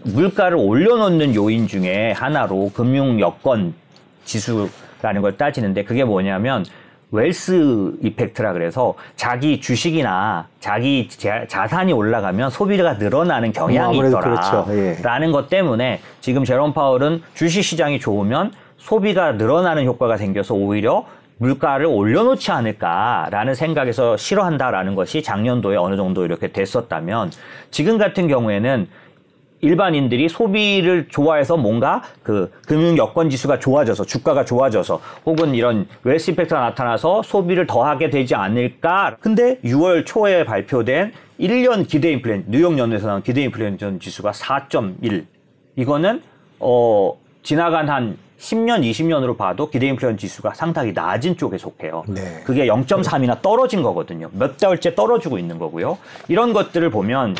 물가를 0.05 0.57
올려놓는 0.57 1.35
요인 1.35 1.67
중에 1.67 2.13
하나로 2.13 2.71
금융 2.75 3.21
여건 3.21 3.75
지수라는 4.25 5.23
걸 5.23 5.37
따지는데 5.37 5.85
그게 5.85 6.05
뭐냐면 6.05 6.65
웰스 7.13 7.95
이펙트라 8.03 8.53
그래서 8.53 8.95
자기 9.17 9.61
주식이나 9.61 10.47
자기 10.61 11.09
자, 11.09 11.67
산이 11.67 11.93
올라가면 11.93 12.51
소비가 12.51 12.95
늘어나는 12.95 13.53
경향이 13.53 13.99
있더라라는 13.99 14.21
그렇죠. 14.21 14.67
예. 14.71 15.33
것 15.33 15.49
때문에 15.49 16.01
지금 16.21 16.45
제롬 16.45 16.73
파월은 16.73 17.23
주식 17.35 17.63
시장이 17.63 17.99
좋으면 17.99 18.53
소비가 18.77 19.33
늘어나는 19.33 19.85
효과가 19.87 20.17
생겨서 20.17 20.55
오히려 20.55 21.05
물가를 21.39 21.87
올려놓지 21.87 22.53
않을까라는 22.53 23.55
생각에서 23.55 24.17
싫어한다라는 24.17 24.95
것이 24.95 25.23
작년도에 25.23 25.77
어느 25.77 25.97
정도 25.97 26.25
이렇게 26.25 26.53
됐었다면 26.53 27.33
지금 27.71 27.99
같은 27.99 28.29
경우에는 28.29 28.89
일반인들이 29.61 30.29
소비를 30.29 31.09
좋아해서 31.09 31.57
뭔가 31.57 32.02
그 32.23 32.50
금융 32.67 32.97
여건 32.97 33.31
지수가 33.31 33.59
좋아져서 33.59 34.05
주가가 34.05 34.45
좋아져서 34.45 35.00
혹은 35.26 35.55
이런 35.55 35.87
웰스 36.02 36.33
이펙트가 36.33 36.61
나타나서 36.61 37.23
소비를 37.23 37.67
더 37.67 37.85
하게 37.85 38.11
되지 38.11 38.35
않을까. 38.35 39.17
근데 39.21 39.59
6월 39.64 40.07
초에 40.07 40.45
발표된 40.45 41.12
1년 41.38 41.87
기대 41.88 42.12
인플레 42.12 42.45
뉴욕 42.47 42.79
연에서 42.79 43.07
나온 43.07 43.23
기대 43.23 43.43
인플레이션 43.43 44.00
지수가 44.00 44.33
4.1. 44.33 45.25
이거는 45.76 46.23
어 46.59 47.17
지나간 47.43 47.88
한 47.88 48.19
10년, 48.38 48.81
20년으로 48.83 49.37
봐도 49.37 49.69
기대 49.69 49.87
인플레이션 49.88 50.17
지수가 50.17 50.55
상당히 50.55 50.93
낮은 50.93 51.37
쪽에 51.37 51.59
속해요. 51.59 52.05
네. 52.09 52.43
그게 52.45 52.67
0.3이나 52.67 53.43
떨어진 53.43 53.83
거거든요. 53.83 54.31
몇 54.33 54.57
달째 54.57 54.95
떨어지고 54.95 55.38
있는 55.38 55.59
거고요. 55.59 55.99
이런 56.29 56.52
것들을 56.55 56.88
보면 56.90 57.37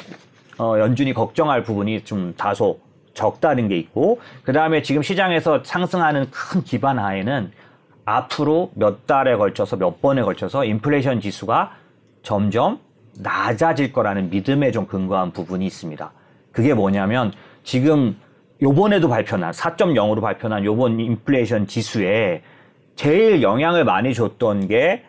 어, 0.61 0.79
연준이 0.79 1.15
걱정할 1.15 1.63
부분이 1.63 2.05
좀 2.05 2.35
다소 2.37 2.81
적다는 3.15 3.69
게 3.69 3.79
있고 3.79 4.21
그 4.45 4.53
다음에 4.53 4.83
지금 4.83 5.03
시장에서 5.03 5.63
상승하는 5.65 6.31
큰 6.31 6.63
기반 6.63 6.99
하에는 6.99 7.51
앞으로 8.05 8.71
몇 8.75 9.07
달에 9.07 9.37
걸쳐서 9.37 9.77
몇 9.77 10.03
번에 10.03 10.21
걸쳐서 10.21 10.67
인플레이션 10.67 11.23
지수가 11.23 11.73
점점 12.23 12.79
낮아질 13.19 13.95
거라는 13.95 14.29
믿음에 14.29 14.71
좀 14.71 14.87
근거한 14.87 15.33
부분이 15.33 15.65
있습니다. 15.65 16.13
그게 16.53 16.75
뭐냐면 16.75 17.33
지금 17.65 18.17
요번에도 18.61 19.09
발표난 19.09 19.53
4.0으로 19.53 20.21
발표난 20.21 20.67
요번 20.67 21.01
인플레이션 21.01 21.69
지수에 21.69 22.43
제일 22.97 23.41
영향을 23.41 23.85
많이 23.85 24.13
줬던 24.13 24.69
게 24.69 25.05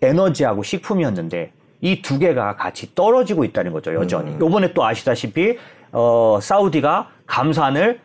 에너지하고 0.00 0.62
식품이었는데 0.62 1.52
이 1.80 2.02
두 2.02 2.18
개가 2.18 2.56
같이 2.56 2.94
떨어지고 2.94 3.44
있다는 3.44 3.72
거죠, 3.72 3.94
여전히. 3.94 4.32
음. 4.32 4.40
요번에 4.40 4.72
또 4.72 4.84
아시다시피, 4.84 5.56
어, 5.92 6.38
사우디가 6.42 7.08
감산을 7.26 8.00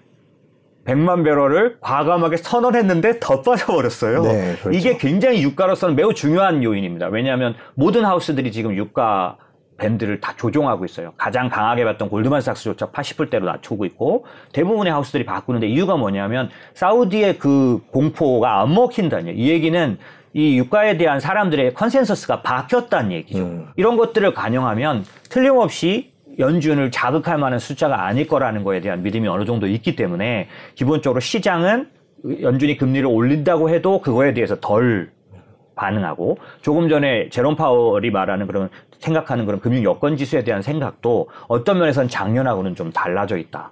100만 0.85 1.23
배럴을 1.23 1.77
과감하게 1.79 2.37
선언했는데 2.37 3.19
더 3.21 3.41
빠져버렸어요. 3.41 4.23
네, 4.23 4.55
그렇죠. 4.61 4.77
이게 4.77 4.97
굉장히 4.97 5.41
유가로서는 5.41 5.95
매우 5.95 6.13
중요한 6.13 6.61
요인입니다. 6.61 7.07
왜냐하면 7.07 7.55
모든 7.73 8.03
하우스들이 8.03 8.51
지금 8.51 8.75
유가 8.75 9.37
밴드를 9.77 10.19
다 10.19 10.33
조정하고 10.37 10.85
있어요. 10.85 11.13
가장 11.17 11.49
강하게 11.49 11.83
봤던 11.85 12.09
골드만삭스조차 12.09 12.91
80불대로 12.91 13.43
낮추고 13.45 13.85
있고 13.85 14.25
대부분의 14.51 14.91
하우스들이 14.93 15.25
바꾸는데 15.25 15.67
이유가 15.67 15.95
뭐냐면 15.95 16.49
사우디의 16.75 17.39
그 17.39 17.81
공포가 17.91 18.61
안 18.61 18.73
먹힌다는 18.73 19.35
이 19.37 19.49
얘기는 19.49 19.97
이 20.33 20.57
유가에 20.57 20.97
대한 20.97 21.19
사람들의 21.19 21.73
컨센서스가 21.73 22.41
바뀌었다는 22.41 23.11
얘기죠. 23.11 23.43
음. 23.43 23.67
이런 23.75 23.97
것들을 23.97 24.33
반영하면 24.33 25.05
틀림없이 25.29 26.11
연준을 26.39 26.89
자극할 26.89 27.37
만한 27.37 27.59
숫자가 27.59 28.05
아닐 28.05 28.27
거라는 28.27 28.63
거에 28.63 28.81
대한 28.81 29.03
믿음이 29.03 29.27
어느 29.27 29.45
정도 29.45 29.67
있기 29.67 29.95
때문에 29.95 30.47
기본적으로 30.73 31.19
시장은 31.19 31.89
연준이 32.41 32.77
금리를 32.77 33.05
올린다고 33.07 33.69
해도 33.69 34.01
그거에 34.01 34.33
대해서 34.33 34.59
덜 34.59 35.11
반응하고 35.75 36.37
조금 36.61 36.89
전에 36.89 37.29
제롬 37.29 37.55
파월이 37.55 38.11
말하는 38.11 38.47
그런 38.47 38.69
생각하는 38.99 39.45
그런 39.45 39.59
금융 39.59 39.83
여건 39.83 40.17
지수에 40.17 40.43
대한 40.43 40.61
생각도 40.61 41.29
어떤 41.47 41.79
면에서는 41.79 42.09
작년하고는 42.09 42.75
좀 42.75 42.91
달라져 42.91 43.37
있다 43.37 43.71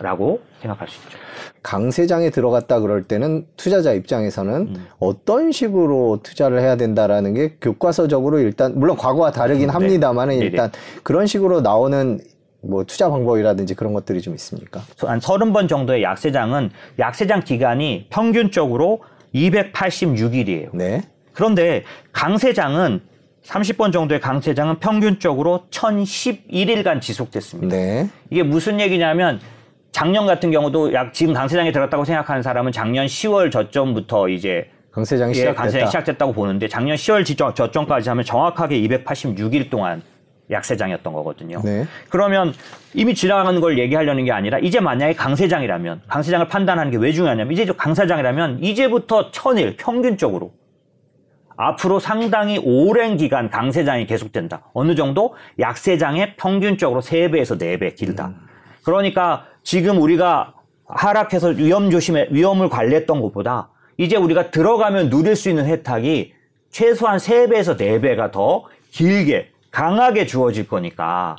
라고 0.00 0.40
생각할 0.60 0.88
수 0.88 0.98
있죠. 1.04 1.18
강세장에 1.62 2.30
들어갔다 2.30 2.80
그럴 2.80 3.04
때는 3.04 3.46
투자자 3.56 3.92
입장에서는 3.92 4.54
음. 4.54 4.86
어떤 4.98 5.52
식으로 5.52 6.20
투자를 6.22 6.60
해야 6.60 6.76
된다라는 6.76 7.34
게 7.34 7.56
교과서적으로 7.60 8.38
일단 8.38 8.72
물론 8.78 8.96
과거와 8.96 9.30
다르긴 9.30 9.66
네. 9.66 9.72
합니다만은 9.72 10.38
네. 10.38 10.46
일단 10.46 10.72
그런 11.02 11.26
식으로 11.26 11.60
나오는 11.60 12.18
뭐 12.62 12.84
투자 12.84 13.10
방법이라든지 13.10 13.74
그런 13.74 13.92
것들이 13.92 14.20
좀 14.22 14.34
있습니까? 14.34 14.82
한 14.98 15.20
서른 15.20 15.52
번 15.52 15.68
정도의 15.68 16.02
약세장은 16.02 16.70
약세장 16.98 17.44
기간이 17.44 18.06
평균적으로 18.10 19.00
286일이에요. 19.34 20.70
네. 20.74 21.02
그런데 21.32 21.84
강세장은 22.12 23.02
30번 23.44 23.92
정도의 23.92 24.20
강세장은 24.20 24.80
평균적으로 24.80 25.64
1011일간 25.70 27.00
지속됐습니다. 27.00 27.74
네. 27.74 28.08
이게 28.30 28.42
무슨 28.42 28.80
얘기냐면 28.80 29.40
작년 29.92 30.26
같은 30.26 30.50
경우도 30.50 30.92
약 30.92 31.12
지금 31.12 31.34
강세장에 31.34 31.72
들었다고 31.72 32.04
생각하는 32.04 32.42
사람은 32.42 32.72
작년 32.72 33.06
10월 33.06 33.50
저점부터 33.50 34.28
이제 34.28 34.70
강세장이, 34.92 35.30
예, 35.30 35.34
시작됐다. 35.34 35.62
강세장이 35.62 35.86
시작됐다고 35.90 36.32
보는데 36.32 36.68
작년 36.68 36.96
10월 36.96 37.24
지점, 37.24 37.54
저점까지 37.54 38.08
하면 38.08 38.24
정확하게 38.24 38.80
286일 38.80 39.70
동안 39.70 40.02
약세장이었던 40.50 41.12
거거든요. 41.12 41.60
네. 41.64 41.86
그러면 42.08 42.52
이미 42.92 43.14
지나가는 43.14 43.60
걸 43.60 43.78
얘기하려는 43.78 44.24
게 44.24 44.32
아니라 44.32 44.58
이제 44.58 44.80
만약에 44.80 45.14
강세장이라면 45.14 46.02
강세장을 46.08 46.48
판단하는 46.48 46.90
게 46.90 46.98
왜 46.98 47.12
중요하냐면 47.12 47.52
이제 47.52 47.64
강세장이라면 47.66 48.62
이제부터 48.62 49.30
천일 49.30 49.76
평균적으로 49.76 50.52
앞으로 51.56 52.00
상당히 52.00 52.58
오랜 52.58 53.16
기간 53.16 53.48
강세장이 53.50 54.06
계속된다. 54.06 54.62
어느 54.72 54.94
정도 54.96 55.34
약세장의 55.60 56.34
평균적으로 56.36 57.00
3배에서 57.00 57.60
4배 57.60 57.94
길다. 57.94 58.28
음. 58.28 58.36
그러니까 58.82 59.46
지금 59.62 60.00
우리가 60.00 60.54
하락해서 60.86 61.48
위험 61.48 61.90
조심에 61.90 62.28
위험을 62.30 62.68
관리했던 62.68 63.20
것보다 63.20 63.68
이제 63.96 64.16
우리가 64.16 64.50
들어가면 64.50 65.10
누릴 65.10 65.36
수 65.36 65.48
있는 65.48 65.66
혜택이 65.66 66.32
최소한 66.70 67.18
3배에서 67.18 67.78
4배가 67.78 68.30
더 68.30 68.64
길게 68.90 69.50
강하게 69.70 70.26
주어질 70.26 70.66
거니까 70.66 71.36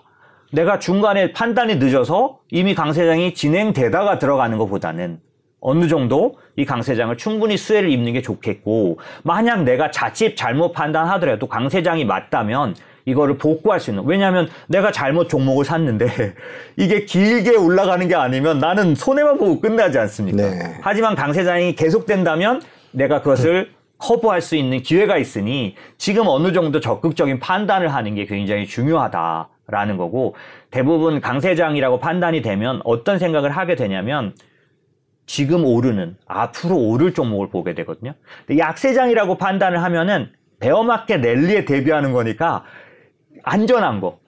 내가 0.51 0.79
중간에 0.79 1.31
판단이 1.31 1.77
늦어서 1.77 2.39
이미 2.49 2.75
강세장이 2.75 3.33
진행되다가 3.33 4.19
들어가는 4.19 4.57
것보다는 4.57 5.19
어느 5.61 5.87
정도 5.87 6.37
이 6.55 6.65
강세장을 6.65 7.15
충분히 7.17 7.55
수혜를 7.55 7.89
입는 7.89 8.13
게 8.13 8.21
좋겠고 8.21 8.99
만약 9.23 9.63
내가 9.63 9.91
자칫 9.91 10.35
잘못 10.35 10.73
판단하더라도 10.73 11.47
강세장이 11.47 12.03
맞다면 12.05 12.75
이거를 13.05 13.37
복구할 13.37 13.79
수 13.79 13.91
있는. 13.91 14.03
왜냐하면 14.05 14.49
내가 14.67 14.91
잘못 14.91 15.29
종목을 15.29 15.65
샀는데 15.65 16.07
이게 16.77 17.05
길게 17.05 17.55
올라가는 17.55 18.07
게 18.07 18.15
아니면 18.15 18.59
나는 18.59 18.95
손해만 18.95 19.37
보고 19.37 19.59
끝나지 19.59 19.97
않습니까? 19.99 20.37
네. 20.37 20.77
하지만 20.81 21.15
강세장이 21.15 21.75
계속된다면 21.75 22.61
내가 22.91 23.21
그것을 23.21 23.71
커버할 23.97 24.41
수 24.41 24.55
있는 24.55 24.81
기회가 24.81 25.17
있으니 25.17 25.75
지금 25.97 26.27
어느 26.27 26.53
정도 26.53 26.79
적극적인 26.79 27.39
판단을 27.39 27.93
하는 27.93 28.15
게 28.15 28.25
굉장히 28.25 28.65
중요하다라는 28.65 29.97
거고 29.97 30.35
대부분 30.71 31.21
강세장이라고 31.21 31.99
판단이 31.99 32.41
되면 32.41 32.81
어떤 32.83 33.19
생각을 33.19 33.51
하게 33.51 33.75
되냐면 33.75 34.33
지금 35.27 35.63
오르는 35.65 36.17
앞으로 36.27 36.75
오를 36.75 37.13
종목을 37.13 37.49
보게 37.49 37.73
되거든요. 37.75 38.13
약세장이라고 38.57 39.37
판단을 39.37 39.81
하면은 39.83 40.31
베어마켓 40.59 41.21
랠리에 41.21 41.65
대비하는 41.65 42.11
거니까 42.11 42.63
안전한 43.43 44.01
거, 44.01 44.19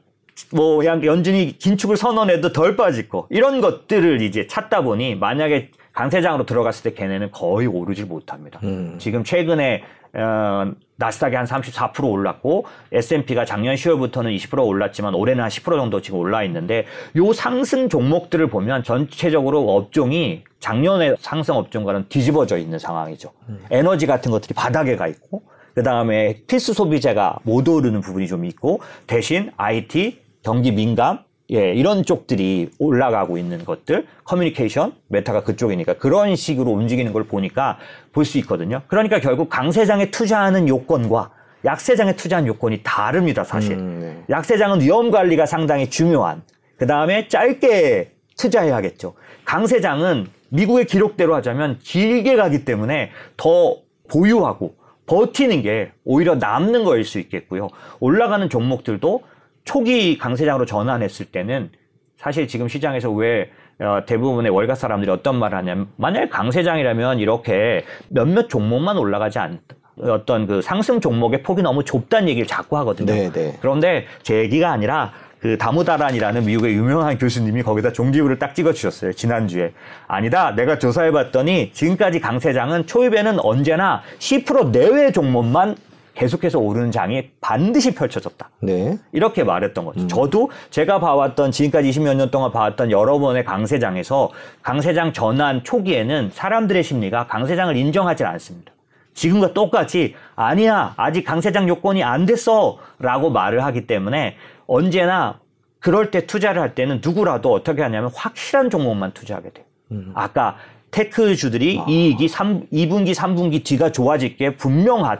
뭐 0.51 0.77
그냥 0.77 1.03
연준이 1.05 1.57
긴축을 1.57 1.97
선언해도 1.97 2.53
덜 2.53 2.75
빠질 2.75 3.09
거 3.09 3.27
이런 3.29 3.61
것들을 3.61 4.21
이제 4.21 4.47
찾다 4.47 4.81
보니 4.81 5.15
만약에 5.15 5.71
강세장으로 5.93 6.45
들어갔을 6.45 6.91
때 6.91 6.93
걔네는 6.95 7.31
거의 7.31 7.67
오르질 7.67 8.05
못합니다. 8.05 8.59
음. 8.63 8.95
지금 8.97 9.23
최근에 9.23 9.83
어, 10.15 10.71
나스닥이 10.95 11.35
한 11.35 11.45
34% 11.45 12.09
올랐고 12.09 12.65
S&P가 12.91 13.45
작년 13.45 13.75
10월부터는 13.75 14.35
20% 14.35 14.65
올랐지만 14.65 15.15
올해는 15.15 15.43
한 15.43 15.49
10% 15.49 15.75
정도 15.75 16.01
지금 16.01 16.19
올라 16.19 16.43
있는데 16.43 16.85
요 17.15 17.33
상승 17.33 17.89
종목들을 17.89 18.47
보면 18.47 18.83
전체적으로 18.83 19.75
업종이 19.75 20.43
작년에 20.59 21.15
상승 21.19 21.55
업종과는 21.55 22.05
뒤집어져 22.09 22.57
있는 22.57 22.77
상황이죠. 22.79 23.31
음. 23.49 23.65
에너지 23.71 24.05
같은 24.05 24.31
것들이 24.31 24.53
바닥에 24.53 24.95
가 24.95 25.07
있고 25.07 25.43
그 25.73 25.83
다음에 25.83 26.41
필수 26.47 26.73
소비재가 26.73 27.39
못 27.43 27.67
오르는 27.67 28.01
부분이 28.01 28.27
좀 28.27 28.45
있고 28.45 28.79
대신 29.07 29.51
IT, 29.57 30.19
경기 30.43 30.71
민감 30.71 31.19
예, 31.51 31.73
이런 31.73 32.03
쪽들이 32.05 32.69
올라가고 32.79 33.37
있는 33.37 33.65
것들, 33.65 34.07
커뮤니케이션, 34.23 34.93
메타가 35.09 35.43
그쪽이니까 35.43 35.95
그런 35.95 36.35
식으로 36.35 36.71
움직이는 36.71 37.11
걸 37.11 37.25
보니까 37.25 37.77
볼 38.11 38.25
수 38.25 38.37
있거든요. 38.39 38.81
그러니까 38.87 39.19
결국 39.19 39.49
강세장에 39.49 40.09
투자하는 40.09 40.67
요건과 40.69 41.31
약세장에 41.65 42.15
투자하는 42.15 42.47
요건이 42.47 42.81
다릅니다, 42.83 43.43
사실. 43.43 43.73
음, 43.73 43.99
네. 44.01 44.23
약세장은 44.29 44.81
위험 44.81 45.11
관리가 45.11 45.45
상당히 45.45 45.89
중요한, 45.89 46.41
그 46.77 46.87
다음에 46.87 47.27
짧게 47.27 48.11
투자해야겠죠. 48.37 49.13
강세장은 49.45 50.27
미국의 50.49 50.85
기록대로 50.85 51.35
하자면 51.35 51.79
길게 51.83 52.35
가기 52.35 52.63
때문에 52.65 53.11
더 53.37 53.77
보유하고 54.09 54.75
버티는 55.13 55.61
게 55.61 55.91
오히려 56.03 56.33
남는 56.35 56.83
거일 56.83 57.03
수 57.03 57.19
있겠고요. 57.19 57.69
올라가는 57.99 58.49
종목들도 58.49 59.21
초기 59.63 60.17
강세장으로 60.17 60.65
전환했을 60.65 61.27
때는 61.27 61.69
사실 62.17 62.47
지금 62.47 62.67
시장에서 62.67 63.11
왜 63.11 63.51
어, 63.79 64.05
대부분의 64.05 64.51
월가 64.51 64.75
사람들이 64.75 65.11
어떤 65.11 65.37
말을 65.37 65.57
하냐면 65.57 65.87
만약에 65.97 66.29
강세장이라면 66.29 67.19
이렇게 67.19 67.85
몇몇 68.09 68.47
종목만 68.47 68.97
올라가지 68.97 69.37
않 69.39 69.59
어떤 70.01 70.47
그 70.47 70.61
상승 70.63 70.99
종목의 70.99 71.43
폭이 71.43 71.61
너무 71.61 71.83
좁다는 71.83 72.27
얘기를 72.29 72.47
자꾸 72.47 72.77
하거든요. 72.79 73.13
네네. 73.13 73.31
네. 73.31 73.57
그런데 73.61 74.05
제 74.23 74.37
얘기가 74.39 74.71
아니라 74.71 75.11
그 75.43 75.57
다무다란이라는 75.57 76.45
미국의 76.45 76.73
유명한 76.73 77.17
교수님이 77.17 77.63
거기다 77.63 77.91
종지부를 77.91 78.39
딱 78.39 78.55
찍어주셨어요. 78.55 79.11
지난주에. 79.11 79.73
아니다. 80.07 80.55
내가 80.55 80.79
조사해봤더니 80.79 81.73
지금까지 81.73 82.21
강세장은 82.21 82.87
초입에는 82.87 83.41
언제나 83.41 84.03
10% 84.19 84.71
내외 84.71 85.11
종목만 85.11 85.75
계속해서 86.13 86.59
오르는 86.59 86.91
장이 86.91 87.31
반드시 87.41 87.93
펼쳐졌다. 87.93 88.51
네. 88.61 88.97
이렇게 89.11 89.43
말했던 89.43 89.83
거죠. 89.83 89.99
음. 89.99 90.07
저도 90.07 90.49
제가 90.69 91.01
봐왔던 91.01 91.51
지금까지 91.51 91.89
20몇 91.89 92.15
년 92.15 92.31
동안 92.31 92.49
봐왔던 92.53 92.89
여러 92.91 93.19
번의 93.19 93.43
강세장에서 93.43 94.29
강세장 94.61 95.11
전환 95.11 95.65
초기에는 95.65 96.29
사람들의 96.31 96.81
심리가 96.83 97.27
강세장을 97.27 97.75
인정하지 97.75 98.23
않습니다. 98.23 98.71
지금과 99.13 99.53
똑같이 99.53 100.15
아니야 100.35 100.93
아직 100.97 101.23
강세장 101.23 101.67
요건이 101.67 102.01
안 102.01 102.25
됐어라고 102.25 103.29
말을 103.31 103.63
하기 103.65 103.87
때문에 103.87 104.37
언제나 104.67 105.39
그럴 105.79 106.11
때 106.11 106.25
투자를 106.25 106.61
할 106.61 106.75
때는 106.75 107.01
누구라도 107.03 107.51
어떻게 107.51 107.81
하냐면 107.81 108.09
확실한 108.13 108.69
종목만 108.69 109.11
투자하게 109.13 109.49
돼요. 109.51 109.65
음. 109.91 110.11
아까 110.15 110.57
테크주들이 110.91 111.79
아. 111.79 111.85
이익이 111.89 112.27
3, 112.27 112.67
2분기, 112.71 113.13
3분기 113.13 113.63
뒤가 113.63 113.91
좋아질 113.91 114.37
게 114.37 114.55
분명한 114.55 115.19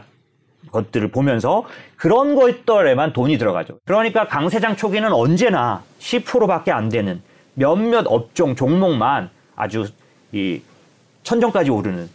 것들을 0.70 1.08
보면서 1.08 1.64
그런 1.96 2.34
것들에만 2.34 3.12
돈이 3.12 3.38
들어가죠. 3.38 3.78
그러니까 3.84 4.26
강세장 4.26 4.76
초기는 4.76 5.12
언제나 5.12 5.82
10%밖에 6.00 6.72
안 6.72 6.88
되는 6.88 7.22
몇몇 7.54 8.04
업종 8.06 8.56
종목만 8.56 9.30
아주 9.54 9.86
이 10.32 10.60
천정까지 11.22 11.70
오르는 11.70 12.08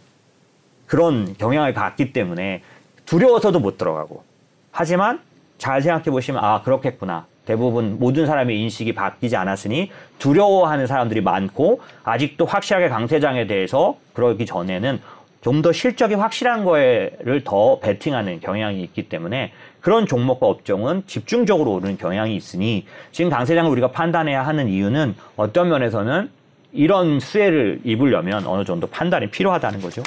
그런 0.86 1.36
경향을 1.38 1.72
갖기 1.72 2.12
때문에 2.12 2.62
두려워서도 3.06 3.60
못 3.60 3.78
들어가고 3.78 4.24
하지만 4.70 5.20
잘 5.60 5.82
생각해 5.82 6.04
보시면 6.04 6.42
아 6.42 6.62
그렇겠구나. 6.62 7.26
대부분 7.44 7.98
모든 7.98 8.26
사람의 8.26 8.58
인식이 8.60 8.94
바뀌지 8.94 9.36
않았으니 9.36 9.90
두려워하는 10.18 10.86
사람들이 10.86 11.20
많고 11.20 11.80
아직도 12.02 12.46
확실하게 12.46 12.88
강세장에 12.88 13.46
대해서 13.46 13.96
그러기 14.14 14.46
전에는 14.46 15.00
좀 15.42 15.62
더 15.62 15.72
실적이 15.72 16.14
확실한 16.14 16.64
거에를 16.64 17.42
더 17.44 17.78
베팅하는 17.80 18.40
경향이 18.40 18.82
있기 18.82 19.08
때문에 19.08 19.52
그런 19.80 20.06
종목과 20.06 20.46
업종은 20.46 21.04
집중적으로 21.06 21.72
오르는 21.72 21.96
경향이 21.98 22.34
있으니 22.36 22.86
지금 23.10 23.30
강세장을 23.30 23.70
우리가 23.70 23.90
판단해야 23.90 24.46
하는 24.46 24.68
이유는 24.68 25.14
어떤 25.36 25.68
면에서는 25.68 26.30
이런 26.72 27.18
수혜를 27.18 27.80
입으려면 27.84 28.46
어느 28.46 28.64
정도 28.64 28.86
판단이 28.86 29.30
필요하다는 29.30 29.80
거죠. 29.80 30.02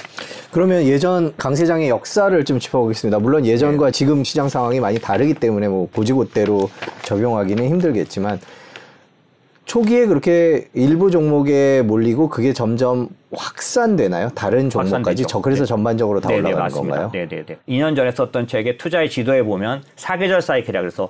그러면 0.52 0.84
예전 0.84 1.34
강세장의 1.38 1.89
역사를 1.89 2.43
좀 2.45 2.60
짚어보겠습니다. 2.60 3.19
물론 3.19 3.45
예전과 3.45 3.88
네. 3.88 3.91
지금 3.91 4.23
시장 4.23 4.47
상황이 4.47 4.80
많이 4.80 4.99
다르기 4.99 5.34
때문에 5.34 5.67
뭐 5.67 5.89
고지고대로 5.91 6.69
적용하기는 7.04 7.67
힘들겠지만 7.67 8.39
초기에 9.65 10.06
그렇게 10.08 10.67
일부 10.73 11.10
종목에 11.10 11.82
몰리고 11.84 12.30
그게 12.30 12.54
점점 12.54 13.08
확산되나요? 13.34 14.30
다른 14.36 14.69
종목까지? 14.69 15.26
저 15.28 15.41
그래서 15.41 15.63
네. 15.63 15.67
전반적으로 15.67 16.19
다 16.19 16.30
네네, 16.30 16.39
올라가는 16.41 16.63
맞습니다. 16.63 16.95
건가요? 16.97 17.12
네네네. 17.28 17.58
2년 17.67 17.95
전에 17.95 18.12
썼던 18.12 18.47
책의 18.47 18.78
투자의 18.78 19.10
지도에 19.10 19.41
보면 19.41 19.82
사계절 19.95 20.41
사이클이라 20.41 20.82
그래서 20.82 21.10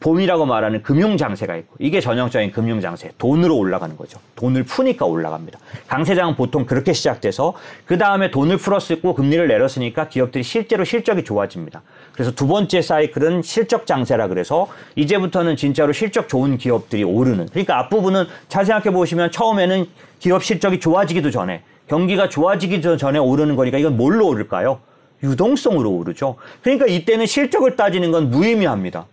봄이라고 0.00 0.46
말하는 0.46 0.82
금융 0.82 1.16
장세가 1.16 1.56
있고 1.56 1.76
이게 1.78 2.00
전형적인 2.00 2.52
금융 2.52 2.80
장세 2.80 3.10
돈으로 3.18 3.56
올라가는 3.56 3.96
거죠 3.96 4.18
돈을 4.36 4.64
푸니까 4.64 5.04
올라갑니다 5.04 5.58
강세장은 5.86 6.36
보통 6.36 6.64
그렇게 6.66 6.92
시작돼서 6.92 7.54
그 7.84 7.98
다음에 7.98 8.30
돈을 8.30 8.56
풀었고 8.56 9.14
금리를 9.14 9.46
내렸으니까 9.48 10.08
기업들이 10.08 10.42
실제로 10.42 10.84
실적이 10.84 11.24
좋아집니다 11.24 11.82
그래서 12.12 12.32
두 12.32 12.46
번째 12.46 12.80
사이클은 12.80 13.42
실적 13.42 13.86
장세라 13.86 14.28
그래서 14.28 14.68
이제부터는 14.96 15.56
진짜로 15.56 15.92
실적 15.92 16.28
좋은 16.28 16.56
기업들이 16.58 17.04
오르는 17.04 17.48
그러니까 17.50 17.78
앞부분은 17.80 18.24
잘 18.48 18.64
생각해 18.64 18.92
보시면 18.94 19.30
처음에는 19.30 19.86
기업 20.18 20.42
실적이 20.42 20.80
좋아지기도 20.80 21.30
전에 21.30 21.62
경기가 21.88 22.28
좋아지기도 22.28 22.96
전에 22.96 23.18
오르는 23.18 23.56
거니까 23.56 23.78
이건 23.78 23.96
뭘로 23.96 24.26
오를까요? 24.28 24.80
유동성으로 25.22 25.90
오르죠. 25.90 26.36
그러니까 26.62 26.86
이때는 26.86 27.26
실적을 27.26 27.76
따지는 27.76 28.10
건 28.10 28.30
무의미합니다. 28.30 29.06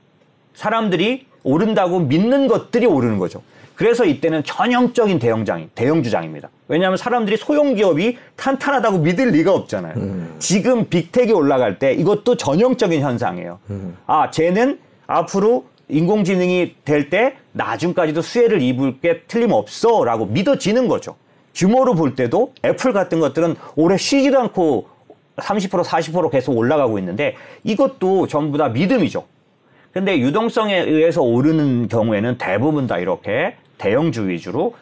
사람들이 0.55 1.25
오른다고 1.43 1.99
믿는 1.99 2.47
것들이 2.47 2.85
오르는 2.85 3.19
거죠. 3.19 3.41
그래서 3.75 4.05
이때는 4.05 4.43
전형적인 4.43 5.19
대형장이 5.19 5.69
대형주장입니다. 5.73 6.49
왜냐하면 6.67 6.97
사람들이 6.97 7.37
소형 7.37 7.73
기업이 7.75 8.17
탄탄하다고 8.35 8.99
믿을 8.99 9.29
리가 9.29 9.51
없잖아요. 9.53 9.93
음. 9.97 10.35
지금 10.39 10.87
빅텍이 10.89 11.31
올라갈 11.31 11.79
때 11.79 11.93
이것도 11.93 12.37
전형적인 12.37 13.01
현상이에요. 13.01 13.59
음. 13.71 13.97
아, 14.05 14.29
쟤는 14.29 14.79
앞으로 15.07 15.65
인공지능이 15.89 16.75
될 16.85 17.09
때 17.09 17.35
나중까지도 17.51 18.21
수혜를 18.21 18.61
입을 18.61 18.99
게 18.99 19.21
틀림없어라고 19.27 20.27
믿어지는 20.27 20.87
거죠. 20.87 21.15
규모로 21.55 21.93
볼 21.95 22.15
때도 22.15 22.53
애플 22.63 22.93
같은 22.93 23.19
것들은 23.19 23.55
올해 23.75 23.97
쉬지도 23.97 24.39
않고 24.39 24.87
30% 25.37 25.83
40% 25.83 26.31
계속 26.31 26.57
올라가고 26.57 26.99
있는데 26.99 27.35
이것도 27.63 28.27
전부 28.27 28.57
다 28.57 28.69
믿음이죠. 28.69 29.25
근데 29.93 30.17
유동성에 30.19 30.75
의해서 30.75 31.21
오르는 31.21 31.87
경우에는 31.87 32.39
대부분 32.39 32.87
다 32.87 32.97
이렇게 32.97 33.55
대형주 33.77 34.27
위주로 34.27 34.73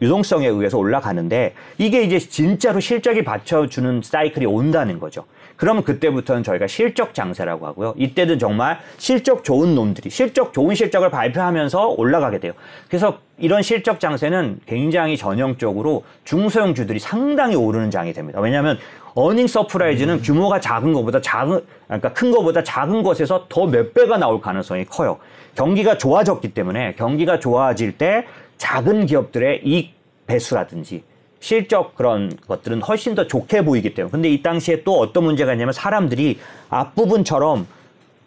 유동성에 0.00 0.46
의해서 0.46 0.78
올라가는데 0.78 1.54
이게 1.76 2.02
이제 2.02 2.18
진짜로 2.18 2.78
실적이 2.78 3.24
받쳐주는 3.24 4.00
사이클이 4.02 4.46
온다는 4.46 5.00
거죠. 5.00 5.24
그러면 5.56 5.82
그때부터는 5.82 6.42
저희가 6.42 6.68
실적 6.68 7.12
장세라고 7.12 7.66
하고요. 7.66 7.94
이때는 7.98 8.38
정말 8.38 8.78
실적 8.96 9.44
좋은 9.44 9.74
놈들이 9.74 10.08
실적 10.08 10.54
좋은 10.54 10.74
실적을 10.74 11.10
발표하면서 11.10 11.88
올라가게 11.98 12.38
돼요. 12.38 12.52
그래서 12.88 13.18
이런 13.38 13.60
실적 13.60 14.00
장세는 14.00 14.60
굉장히 14.66 15.18
전형적으로 15.18 16.04
중소형주들이 16.24 16.98
상당히 16.98 17.56
오르는 17.56 17.90
장이 17.90 18.14
됩니다. 18.14 18.40
왜냐하면 18.40 18.78
어닝 19.14 19.48
서프라이즈는 19.48 20.14
음. 20.14 20.22
규모가 20.22 20.60
작은 20.60 20.92
것보다 20.92 21.20
작은 21.20 21.60
그러니까 21.90 22.12
큰 22.12 22.30
것보다 22.30 22.62
작은 22.62 23.02
것에서 23.02 23.46
더 23.48 23.66
몇 23.66 23.92
배가 23.94 24.16
나올 24.16 24.40
가능성이 24.40 24.84
커요. 24.84 25.18
경기가 25.56 25.98
좋아졌기 25.98 26.54
때문에 26.54 26.94
경기가 26.94 27.40
좋아질 27.40 27.98
때 27.98 28.26
작은 28.58 29.06
기업들의 29.06 29.62
이익 29.64 29.94
배수라든지 30.26 31.02
실적 31.40 31.94
그런 31.96 32.32
것들은 32.46 32.82
훨씬 32.82 33.14
더 33.14 33.26
좋게 33.26 33.64
보이기 33.64 33.94
때문에. 33.94 34.10
근데 34.12 34.28
이 34.28 34.42
당시에 34.42 34.84
또 34.84 34.98
어떤 35.00 35.24
문제가 35.24 35.52
있냐면 35.52 35.72
사람들이 35.72 36.38
앞부분처럼 36.68 37.66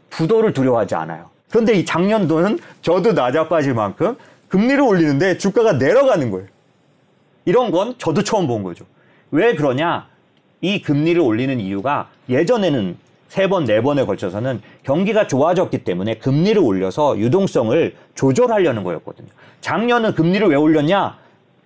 부도를 0.10 0.54
두려워하지 0.54 0.95
않아요. 0.95 1.30
그런데 1.49 1.73
이 1.73 1.86
작년도는 1.86 2.60
저도 2.82 3.13
낮아빠질 3.13 3.73
만큼 3.73 4.17
금리를 4.49 4.82
올리는데 4.82 5.38
주가가 5.38 5.73
내려가는 5.73 6.32
거예요. 6.32 6.47
이런 7.45 7.71
건 7.71 7.95
저도 7.97 8.23
처음 8.23 8.47
본 8.47 8.63
거죠. 8.63 8.86
왜 9.32 9.56
그러냐? 9.56 10.08
이 10.62 10.82
금리를 10.82 11.21
올리는 11.21 11.60
이유가 11.60 12.10
예전에는 12.30 12.97
세 13.34 13.50
번, 13.50 13.65
네 13.65 13.82
번에 13.82 14.06
걸쳐서는 14.06 14.62
경기가 14.84 15.26
좋아졌기 15.26 15.80
때문에 15.80 16.19
금리를 16.19 16.62
올려서 16.62 17.17
유동성을 17.17 17.96
조절하려는 18.13 18.84
거였거든요. 18.84 19.28
작년은 19.60 20.13
금리를 20.13 20.48
왜 20.50 20.56
올렸냐? 20.56 21.17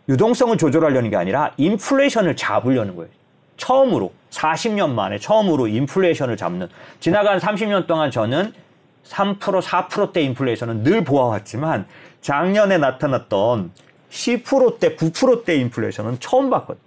유동성을 0.08 0.58
조절하려는 0.58 1.10
게 1.10 1.17
아니라 1.17 1.51
인플레이션을 1.58 2.38
잡으려는 2.38 2.95
거예요. 2.95 3.10
처음으로 3.58 4.13
40년 4.30 4.91
만에 4.91 5.19
처음으로 5.19 5.67
인플레이션을 5.67 6.38
잡는 6.38 6.69
지나간 7.01 7.38
30년 7.38 7.86
동안 7.86 8.12
저는 8.12 8.53
3% 9.03 9.38
4%대 9.62 10.21
인플레이션은 10.21 10.84
늘 10.84 11.03
보아왔지만 11.03 11.86
작년에 12.21 12.77
나타났던 12.77 13.71
10%대 14.10 14.95
9%대 14.95 15.58
인플레이션은 15.58 16.21
처음 16.21 16.49
봤거든요. 16.49 16.86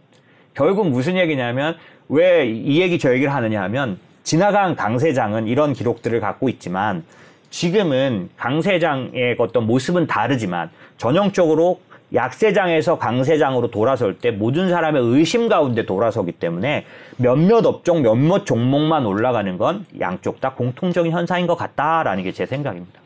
결국 0.54 0.88
무슨 0.88 1.18
얘기냐면 1.18 1.76
왜 2.08 2.46
이 2.46 2.80
얘기 2.80 2.98
저 2.98 3.12
얘기를 3.12 3.30
하느냐 3.34 3.60
하면 3.64 3.98
지나간 4.30 4.76
강세장은 4.76 5.48
이런 5.48 5.72
기록들을 5.72 6.20
갖고 6.20 6.48
있지만 6.48 7.02
지금은 7.50 8.28
강세장의 8.36 9.34
어떤 9.40 9.66
모습은 9.66 10.06
다르지만 10.06 10.70
전형적으로 10.98 11.80
약세장에서 12.14 12.96
강세장으로 12.96 13.72
돌아설 13.72 14.18
때 14.18 14.30
모든 14.30 14.70
사람의 14.70 15.02
의심 15.02 15.48
가운데 15.48 15.84
돌아서기 15.84 16.30
때문에 16.30 16.84
몇몇 17.16 17.66
업종, 17.66 18.02
몇몇 18.02 18.46
종목만 18.46 19.04
올라가는 19.04 19.58
건 19.58 19.84
양쪽 19.98 20.40
다 20.40 20.54
공통적인 20.54 21.10
현상인 21.10 21.48
것 21.48 21.56
같다라는 21.56 22.22
게 22.22 22.30
제 22.30 22.46
생각입니다. 22.46 23.00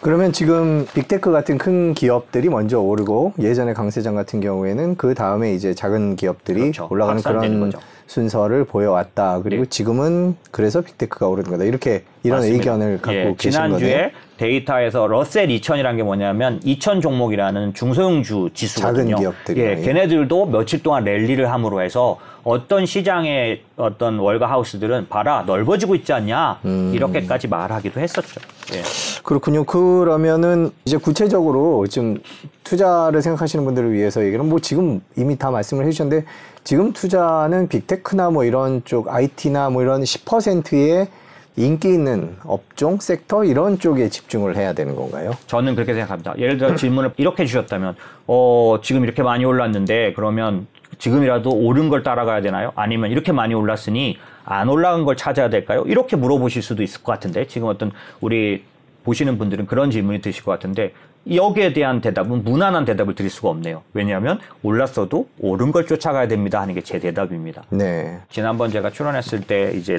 그러면 0.00 0.32
지금 0.32 0.86
빅테크 0.94 1.30
같은 1.32 1.58
큰 1.58 1.92
기업들이 1.92 2.48
먼저 2.48 2.80
오르고 2.80 3.34
예전에 3.38 3.74
강세장 3.74 4.14
같은 4.14 4.40
경우에는 4.40 4.96
그 4.96 5.12
다음에 5.12 5.52
이제 5.52 5.74
작은 5.74 6.16
기업들이 6.16 6.60
그렇죠. 6.60 6.88
올라가는 6.90 7.20
그런 7.22 7.60
거죠. 7.60 7.78
순서를 8.06 8.64
보여왔다. 8.64 9.40
그리고 9.42 9.64
네. 9.64 9.68
지금은 9.68 10.36
그래서 10.50 10.80
빅테크가 10.80 11.28
오르는 11.28 11.50
거다. 11.50 11.64
이렇게 11.64 12.04
이런 12.22 12.38
맞습니다. 12.38 12.58
의견을 12.58 12.98
갖고 13.00 13.12
예, 13.12 13.24
계신 13.36 13.50
지난주에 13.52 13.92
거네요. 13.92 14.08
데이터에서 14.36 15.06
러셀 15.06 15.48
2000이라는 15.48 15.96
게 15.96 16.02
뭐냐면 16.02 16.60
2000 16.64 17.00
종목이라는 17.00 17.74
중소형주 17.74 18.50
지수거든요. 18.54 19.16
작은 19.16 19.20
기업들. 19.20 19.56
예, 19.56 19.76
걔네들도 19.76 20.46
며칠 20.46 20.82
동안 20.82 21.04
랠리를 21.04 21.50
함으로 21.50 21.80
해서 21.82 22.18
어떤 22.44 22.86
시장의 22.86 23.62
어떤 23.76 24.18
월가 24.18 24.50
하우스들은 24.50 25.08
봐라 25.08 25.44
넓어지고 25.46 25.94
있지 25.94 26.12
않냐 26.12 26.58
음. 26.64 26.92
이렇게까지 26.94 27.48
말하기도 27.48 28.00
했었죠. 28.00 28.40
예. 28.74 28.82
그렇군요. 29.22 29.64
그러면은 29.64 30.70
이제 30.84 30.96
구체적으로 30.96 31.86
지금 31.86 32.18
투자를 32.64 33.22
생각하시는 33.22 33.64
분들을 33.64 33.92
위해서 33.92 34.24
얘기는 34.24 34.46
뭐 34.48 34.58
지금 34.58 35.00
이미 35.16 35.36
다 35.36 35.50
말씀을 35.50 35.84
해주셨는데 35.86 36.26
지금 36.64 36.92
투자는 36.92 37.68
빅테크나 37.68 38.30
뭐 38.30 38.44
이런 38.44 38.82
쪽 38.84 39.08
IT나 39.08 39.70
뭐 39.70 39.82
이런 39.82 40.02
10%의 40.02 41.08
인기 41.56 41.88
있는 41.88 42.36
업종, 42.44 42.98
섹터 42.98 43.44
이런 43.44 43.78
쪽에 43.78 44.08
집중을 44.08 44.56
해야 44.56 44.72
되는 44.72 44.96
건가요? 44.96 45.32
저는 45.46 45.74
그렇게 45.74 45.92
생각합니다. 45.92 46.34
예를 46.38 46.56
들어 46.56 46.74
질문을 46.74 47.12
이렇게 47.18 47.44
주셨다면, 47.44 47.94
어, 48.26 48.78
지금 48.82 49.04
이렇게 49.04 49.22
많이 49.22 49.44
올랐는데 49.44 50.14
그러면 50.14 50.66
지금이라도 50.98 51.50
오른 51.50 51.90
걸 51.90 52.02
따라가야 52.02 52.40
되나요? 52.40 52.72
아니면 52.74 53.10
이렇게 53.10 53.32
많이 53.32 53.52
올랐으니 53.52 54.16
안 54.44 54.68
올라간 54.68 55.04
걸 55.04 55.16
찾아야 55.16 55.48
될까요? 55.48 55.84
이렇게 55.86 56.16
물어보실 56.16 56.62
수도 56.62 56.82
있을 56.82 57.02
것 57.02 57.12
같은데 57.12 57.46
지금 57.46 57.68
어떤 57.68 57.92
우리 58.20 58.64
보시는 59.04 59.38
분들은 59.38 59.66
그런 59.66 59.90
질문이 59.90 60.20
드실 60.20 60.44
것 60.44 60.52
같은데 60.52 60.92
여기에 61.32 61.72
대한 61.72 62.00
대답은 62.00 62.42
무난한 62.44 62.84
대답을 62.84 63.14
드릴 63.14 63.30
수가 63.30 63.48
없네요. 63.50 63.82
왜냐하면 63.94 64.40
올랐어도 64.62 65.28
오른 65.38 65.70
걸 65.72 65.86
쫓아가야 65.86 66.26
됩니다 66.28 66.60
하는 66.60 66.74
게 66.74 66.80
제 66.82 66.98
대답입니다. 66.98 67.62
네. 67.70 68.18
지난번 68.28 68.70
제가 68.70 68.90
출연했을 68.90 69.40
때 69.42 69.72
이제 69.74 69.98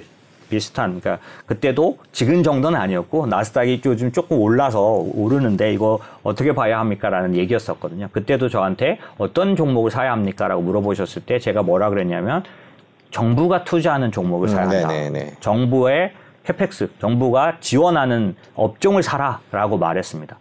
비슷한 0.49 0.99
그러니까 0.99 1.25
그때도 1.45 1.97
지금 2.11 2.43
정도는 2.43 2.79
아니었고 2.79 3.25
나스닥이 3.27 3.81
요즘 3.85 4.11
조금 4.11 4.37
올라서 4.39 4.81
오르는데 5.15 5.73
이거 5.73 5.99
어떻게 6.21 6.53
봐야 6.53 6.79
합니까라는 6.79 7.35
얘기였었거든요. 7.35 8.09
그때도 8.11 8.49
저한테 8.49 8.99
어떤 9.17 9.55
종목을 9.55 9.89
사야 9.91 10.11
합니까라고 10.11 10.61
물어보셨을 10.61 11.23
때 11.25 11.39
제가 11.39 11.63
뭐라 11.63 11.89
그랬냐면 11.89 12.43
정부가 13.13 13.63
투자하는 13.63 14.11
종목을 14.11 14.49
사야 14.49 14.67
한다. 14.67 14.89
음, 14.91 15.29
정부의 15.39 16.11
캐펙스, 16.45 16.89
정부가 16.99 17.57
지원하는 17.61 18.35
업종을 18.55 19.01
사라라고 19.03 19.77
말했습니다. 19.77 20.37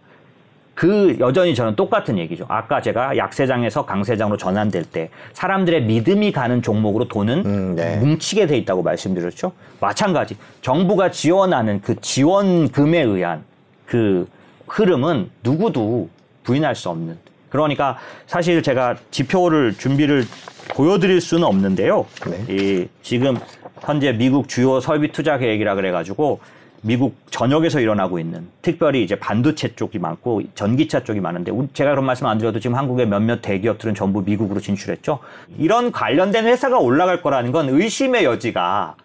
그 0.73 1.15
여전히 1.19 1.53
저는 1.53 1.75
똑같은 1.75 2.17
얘기죠. 2.17 2.45
아까 2.49 2.81
제가 2.81 3.15
약세장에서 3.15 3.85
강세장으로 3.85 4.37
전환될 4.37 4.85
때 4.85 5.09
사람들의 5.33 5.83
믿음이 5.83 6.31
가는 6.31 6.63
종목으로 6.63 7.07
돈은 7.07 7.45
음, 7.45 7.75
네. 7.75 7.97
뭉치게 7.97 8.47
돼 8.47 8.57
있다고 8.57 8.81
말씀드렸죠. 8.81 9.51
마찬가지 9.79 10.35
정부가 10.61 11.11
지원하는 11.11 11.79
그 11.79 11.95
지원금에 12.01 13.01
의한 13.01 13.43
그 13.85 14.27
흐름은 14.67 15.29
누구도 15.43 16.09
부인할 16.43 16.75
수 16.75 16.89
없는. 16.89 17.19
그러니까 17.53 17.99
사실 18.25 18.63
제가 18.63 18.95
지표를 19.11 19.75
준비를 19.77 20.25
보여드릴 20.69 21.21
수는 21.21 21.43
없는데요. 21.43 22.07
네. 22.27 22.45
이 22.49 22.87
지금 23.03 23.37
현재 23.79 24.11
미국 24.11 24.49
주요 24.49 24.79
설비 24.79 25.11
투자 25.11 25.37
계획이라 25.37 25.75
그래가지고 25.75 26.39
미국 26.81 27.15
전역에서 27.29 27.79
일어나고 27.79 28.17
있는 28.17 28.47
특별히 28.63 29.03
이제 29.03 29.15
반도체 29.15 29.75
쪽이 29.75 29.99
많고 29.99 30.41
전기차 30.55 31.03
쪽이 31.03 31.19
많은데 31.19 31.51
제가 31.73 31.91
그런 31.91 32.05
말씀 32.05 32.25
안 32.25 32.39
드려도 32.39 32.59
지금 32.59 32.75
한국의 32.75 33.07
몇몇 33.07 33.43
대기업들은 33.43 33.93
전부 33.93 34.23
미국으로 34.23 34.59
진출했죠. 34.59 35.19
이런 35.59 35.91
관련된 35.91 36.47
회사가 36.47 36.79
올라갈 36.79 37.21
거라는 37.21 37.51
건 37.51 37.69
의심의 37.69 38.23
여지가 38.23 38.95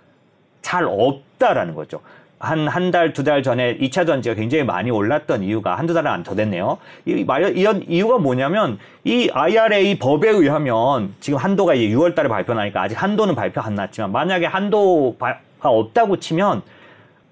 잘 0.62 0.84
없다라는 0.88 1.74
거죠. 1.74 2.00
한, 2.40 2.68
한 2.68 2.90
달, 2.90 3.12
두 3.12 3.24
달 3.24 3.42
전에 3.42 3.76
2차 3.78 4.06
전지가 4.06 4.34
굉장히 4.34 4.64
많이 4.64 4.90
올랐던 4.90 5.42
이유가 5.42 5.76
한두 5.76 5.92
달은 5.94 6.10
안 6.10 6.22
더 6.22 6.34
됐네요. 6.34 6.78
이, 7.06 7.24
이런 7.54 7.84
이유가 7.88 8.18
뭐냐면 8.18 8.78
이 9.04 9.28
IRA 9.32 9.98
법에 9.98 10.28
의하면 10.30 11.14
지금 11.20 11.38
한도가 11.38 11.74
이제 11.74 11.94
6월 11.94 12.14
달에 12.14 12.28
발표나니까 12.28 12.82
아직 12.82 13.02
한도는 13.02 13.34
발표 13.34 13.60
안 13.60 13.74
났지만 13.74 14.12
만약에 14.12 14.46
한도가 14.46 15.38
없다고 15.62 16.18
치면 16.18 16.62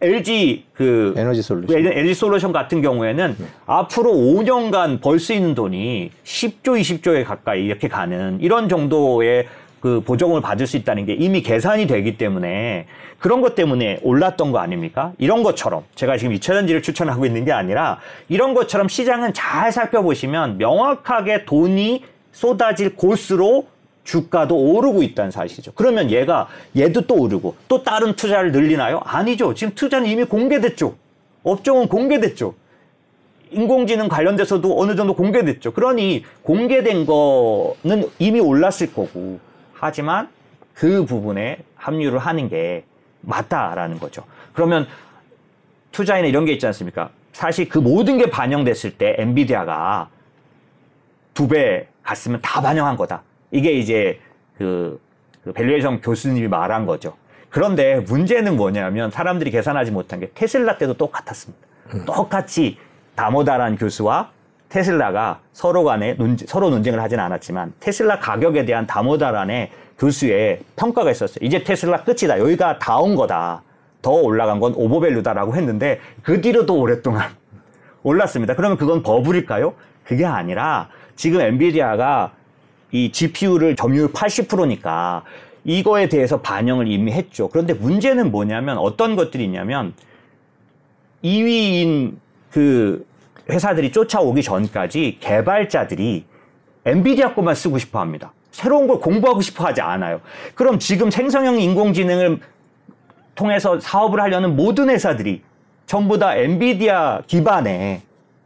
LG 0.01 0.65
그 0.75 1.15
에너지 1.17 1.41
솔루션 1.41 1.87
LG 1.87 2.15
솔루션 2.15 2.53
같은 2.53 2.83
경우에는 2.83 3.37
네. 3.39 3.47
앞으로 3.67 4.13
5년간 4.13 5.01
벌 5.01 5.19
수 5.19 5.33
있는 5.33 5.55
돈이 5.55 6.11
10조 6.25 6.79
20조에 6.81 7.25
가까이 7.25 7.65
이렇게 7.65 7.89
가는 7.89 8.39
이런 8.43 8.69
정도의 8.69 9.47
그 9.87 10.01
보정을 10.01 10.41
받을 10.41 10.67
수 10.67 10.77
있다는 10.77 11.07
게 11.07 11.15
이미 11.15 11.43
계산이 11.43 11.87
되기 11.87 12.19
때문에 12.19 12.87
그런 13.21 13.41
것 13.41 13.55
때문에 13.55 14.01
올랐던 14.03 14.51
거 14.51 14.59
아닙니까? 14.59 15.13
이런 15.17 15.45
것처럼 15.45 15.85
제가 15.95 16.17
지금 16.17 16.35
2차전지를 16.35 16.83
추천하고 16.83 17.25
있는 17.25 17.45
게 17.45 17.53
아니라 17.53 18.01
이런 18.29 18.53
것처럼 18.53 18.89
시장은 18.89 19.33
잘 19.33 19.71
살펴보시면 19.71 20.59
명확하게 20.59 21.45
돈이 21.45 22.03
쏟아질 22.33 22.97
곳으로 22.97 23.69
주가도 24.03 24.57
오르고 24.57 25.05
있다는 25.05 25.31
사실이죠. 25.31 25.71
그러면 25.77 26.11
얘가 26.11 26.49
얘도 26.77 27.03
또 27.03 27.15
오르고 27.15 27.55
또 27.69 27.85
다른 27.85 28.15
투자를 28.17 28.51
늘리나요? 28.51 29.01
아니죠. 29.05 29.55
지금 29.55 29.73
투자는 29.77 30.09
이미 30.09 30.25
공개됐죠. 30.25 30.97
업종은 31.45 31.87
공개됐죠. 31.87 32.55
인공지능 33.53 34.09
관련돼서도 34.09 34.81
어느 34.81 34.97
정도 34.97 35.15
공개됐죠. 35.15 35.73
그러니 35.75 36.25
공개된 36.43 37.07
거는 37.07 38.11
이미 38.19 38.41
올랐을 38.41 38.93
거고 38.93 39.39
하지만 39.79 40.29
그 40.75 41.05
부분에 41.05 41.59
합류를 41.77 42.19
하는 42.19 42.49
게 42.49 42.85
맞다라는 43.23 43.99
거죠. 43.99 44.25
그러면 44.53 44.87
투자에는 45.93 46.29
이런 46.29 46.45
게 46.45 46.53
있지 46.53 46.67
않습니까? 46.67 47.11
사실 47.33 47.69
그 47.69 47.79
모든 47.79 48.19
게 48.19 48.31
반영됐을 48.31 48.97
때 48.99 49.17
엔비디아가 49.19 50.09
두 51.35 51.49
배 51.49 51.89
갔으면 52.03 52.41
다 52.41 52.61
반영한 52.61 52.97
거다. 52.97 53.23
이게 53.51 53.73
이제 53.73 54.21
그, 54.57 55.01
그 55.45 55.53
밸류에이션 55.53 56.01
교수님이 56.01 56.49
말한 56.49 56.87
거죠. 56.87 57.17
그런데 57.51 58.01
문제는 58.01 58.57
뭐냐면 58.57 59.11
사람들이 59.11 59.51
계산하지 59.51 59.91
못한 59.91 60.21
게 60.21 60.31
테슬라 60.35 60.79
때도 60.79 60.95
똑같았습니다. 60.95 61.67
음. 61.95 62.05
똑같이 62.05 62.79
다모다란 63.15 63.77
교수와 63.77 64.31
테슬라가 64.69 65.41
서로 65.53 65.85
간에 65.85 66.15
논쟁, 66.15 66.47
서로 66.49 66.71
논쟁을 66.71 67.01
하진 67.03 67.21
않았지만 67.21 67.73
테슬라 67.81 68.19
가격에 68.19 68.65
대한 68.65 68.87
다모다란의 68.87 69.71
교수의 69.99 70.61
평가가 70.77 71.11
있었어요. 71.11 71.39
이제 71.43 71.63
테슬라 71.63 72.03
끝이다. 72.05 72.39
여기가 72.39 72.79
다 72.79 72.99
온 72.99 73.15
거다. 73.15 73.63
더 74.03 74.11
올라간 74.11 74.61
건 74.61 74.73
오버밸류다라고 74.77 75.55
했는데 75.57 76.01
그 76.23 76.41
뒤로도 76.41 76.79
오랫동안 76.79 77.31
올랐습니다. 78.03 78.55
그러면 78.55 78.77
그건 78.77 79.03
버블일까요? 79.03 79.75
그게 80.05 80.25
아니라 80.25 80.89
지금 81.17 81.41
엔비디아가 81.41 82.33
이 82.93 83.11
GPU를 83.11 83.75
점유율 83.75 84.13
80%니까 84.13 85.25
이거에 85.65 86.09
대해서 86.09 86.41
반영을 86.41 86.87
이미 86.87 87.11
했죠. 87.13 87.49
그런데 87.49 87.75
문제는 87.75 88.31
뭐냐면 88.31 88.79
어떤 88.79 89.17
것들이 89.17 89.45
있냐면 89.45 89.95
2위인 91.25 92.17
그 92.53 93.06
회사들이 93.49 93.93
쫓아오기 93.93 94.43
전까지 94.43 95.19
개발자들이 95.21 96.25
엔비디아 96.85 97.35
것만 97.35 97.55
쓰고 97.55 97.79
싶어 97.79 98.01
합니다. 98.01 98.33
새로운 98.51 98.87
걸 98.87 99.01
공부하고 99.01 99.41
싶어 99.41 99.67
하지 99.67 99.81
않아요. 99.81 100.21
그럼 100.55 100.79
지금 100.79 101.11
생성형 101.11 101.61
인공지능을 101.61 102.41
통해서 103.35 103.79
사업을 103.79 104.21
하려는 104.21 104.57
모든 104.57 104.89
회사들이 104.89 105.43
전부 105.85 106.19
다 106.19 106.35
엔비디아 106.35 107.23
기반의 107.27 108.03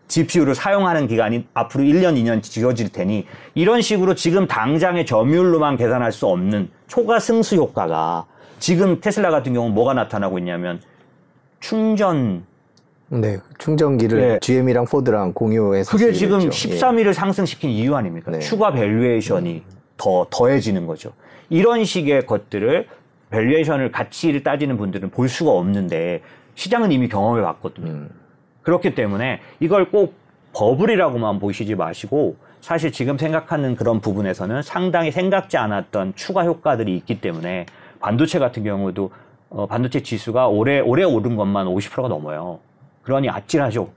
GPU를 0.09 0.55
사용하는 0.57 1.07
기간이 1.07 1.47
앞으로 1.55 1.85
1년, 1.85 2.17
2년 2.17 2.43
지어질 2.43 2.91
테니 2.91 3.27
이런 3.55 3.81
식으로 3.81 4.15
지금 4.15 4.49
당장의 4.49 5.07
점유율로만 5.07 5.77
계산할 5.77 6.11
수 6.11 6.27
없는 6.27 6.69
초과 6.89 7.21
승수 7.21 7.55
효과가 7.55 8.27
지금 8.59 9.01
테슬라 9.01 9.31
같은 9.31 9.55
경우는 9.55 9.75
뭐가 9.75 9.95
나타나고 9.95 10.39
있냐면 10.39 10.81
충전 11.61 12.45
네, 13.13 13.39
충전기를 13.59 14.21
네. 14.21 14.39
GM이랑 14.41 14.85
포드랑 14.85 15.33
공유해서 15.33 15.91
그게 15.91 16.13
지금 16.13 16.41
했죠. 16.41 16.71
예. 16.71 16.77
13위를 16.77 17.13
상승시킨 17.13 17.69
이유 17.71 17.97
아닙니까? 17.97 18.31
네. 18.31 18.39
추가 18.39 18.73
밸류에이션이 18.73 19.65
더 19.97 20.27
더해지는 20.31 20.87
거죠. 20.87 21.13
이런 21.49 21.85
식의 21.85 22.27
것들을 22.27 22.87
밸류에이션을 23.31 23.91
가치를 23.91 24.45
따지는 24.45 24.77
분들은 24.77 25.11
볼 25.11 25.29
수가 25.29 25.51
없는데 25.51 26.23
시장은 26.55 26.93
이미 26.93 27.09
경험해 27.09 27.43
봤거든요. 27.43 27.91
음. 27.91 28.11
그렇기 28.63 28.95
때문에 28.95 29.41
이걸 29.59 29.91
꼭 29.91 30.15
버블이라고만 30.53 31.41
보시지 31.41 31.75
마시고 31.75 32.37
사실 32.61 32.93
지금 32.93 33.19
생각하는 33.19 33.75
그런 33.75 34.01
부분에서는 34.01 34.63
상당히 34.63 35.11
생각지 35.11 35.57
않았던 35.57 36.13
추가 36.15 36.45
효과들이 36.45 36.97
있기 36.99 37.21
때문에 37.21 37.67
반도체 37.99 38.39
같은 38.39 38.63
경우도 38.63 39.11
어, 39.49 39.67
반도체 39.67 40.01
지수가 40.01 40.47
올해 40.47 40.79
올해 40.79 41.03
오른 41.03 41.35
것만 41.35 41.67
50%가 41.67 42.07
넘어요. 42.07 42.61
그러니 43.11 43.29
아찔하죠. 43.29 43.91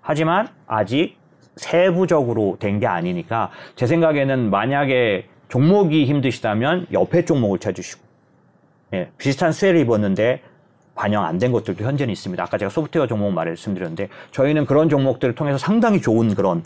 하지만 0.00 0.48
아직 0.68 1.16
세부적으로 1.56 2.56
된 2.60 2.78
게 2.78 2.86
아니니까 2.86 3.50
제 3.74 3.88
생각에는 3.88 4.48
만약에 4.50 5.26
종목이 5.48 6.04
힘드시다면 6.04 6.86
옆에 6.92 7.24
종목을 7.24 7.58
찾으시고 7.58 8.00
예, 8.94 9.10
비슷한 9.18 9.50
수혜를 9.50 9.80
입었는데 9.80 10.40
반영 10.94 11.24
안 11.24 11.38
된 11.40 11.50
것들도 11.50 11.82
현재는 11.84 12.12
있습니다. 12.12 12.40
아까 12.42 12.58
제가 12.58 12.68
소프트웨어 12.70 13.08
종목 13.08 13.32
말씀드렸는데 13.32 14.08
저희는 14.30 14.66
그런 14.66 14.88
종목들을 14.88 15.34
통해서 15.34 15.58
상당히 15.58 16.00
좋은 16.00 16.34
그런 16.36 16.62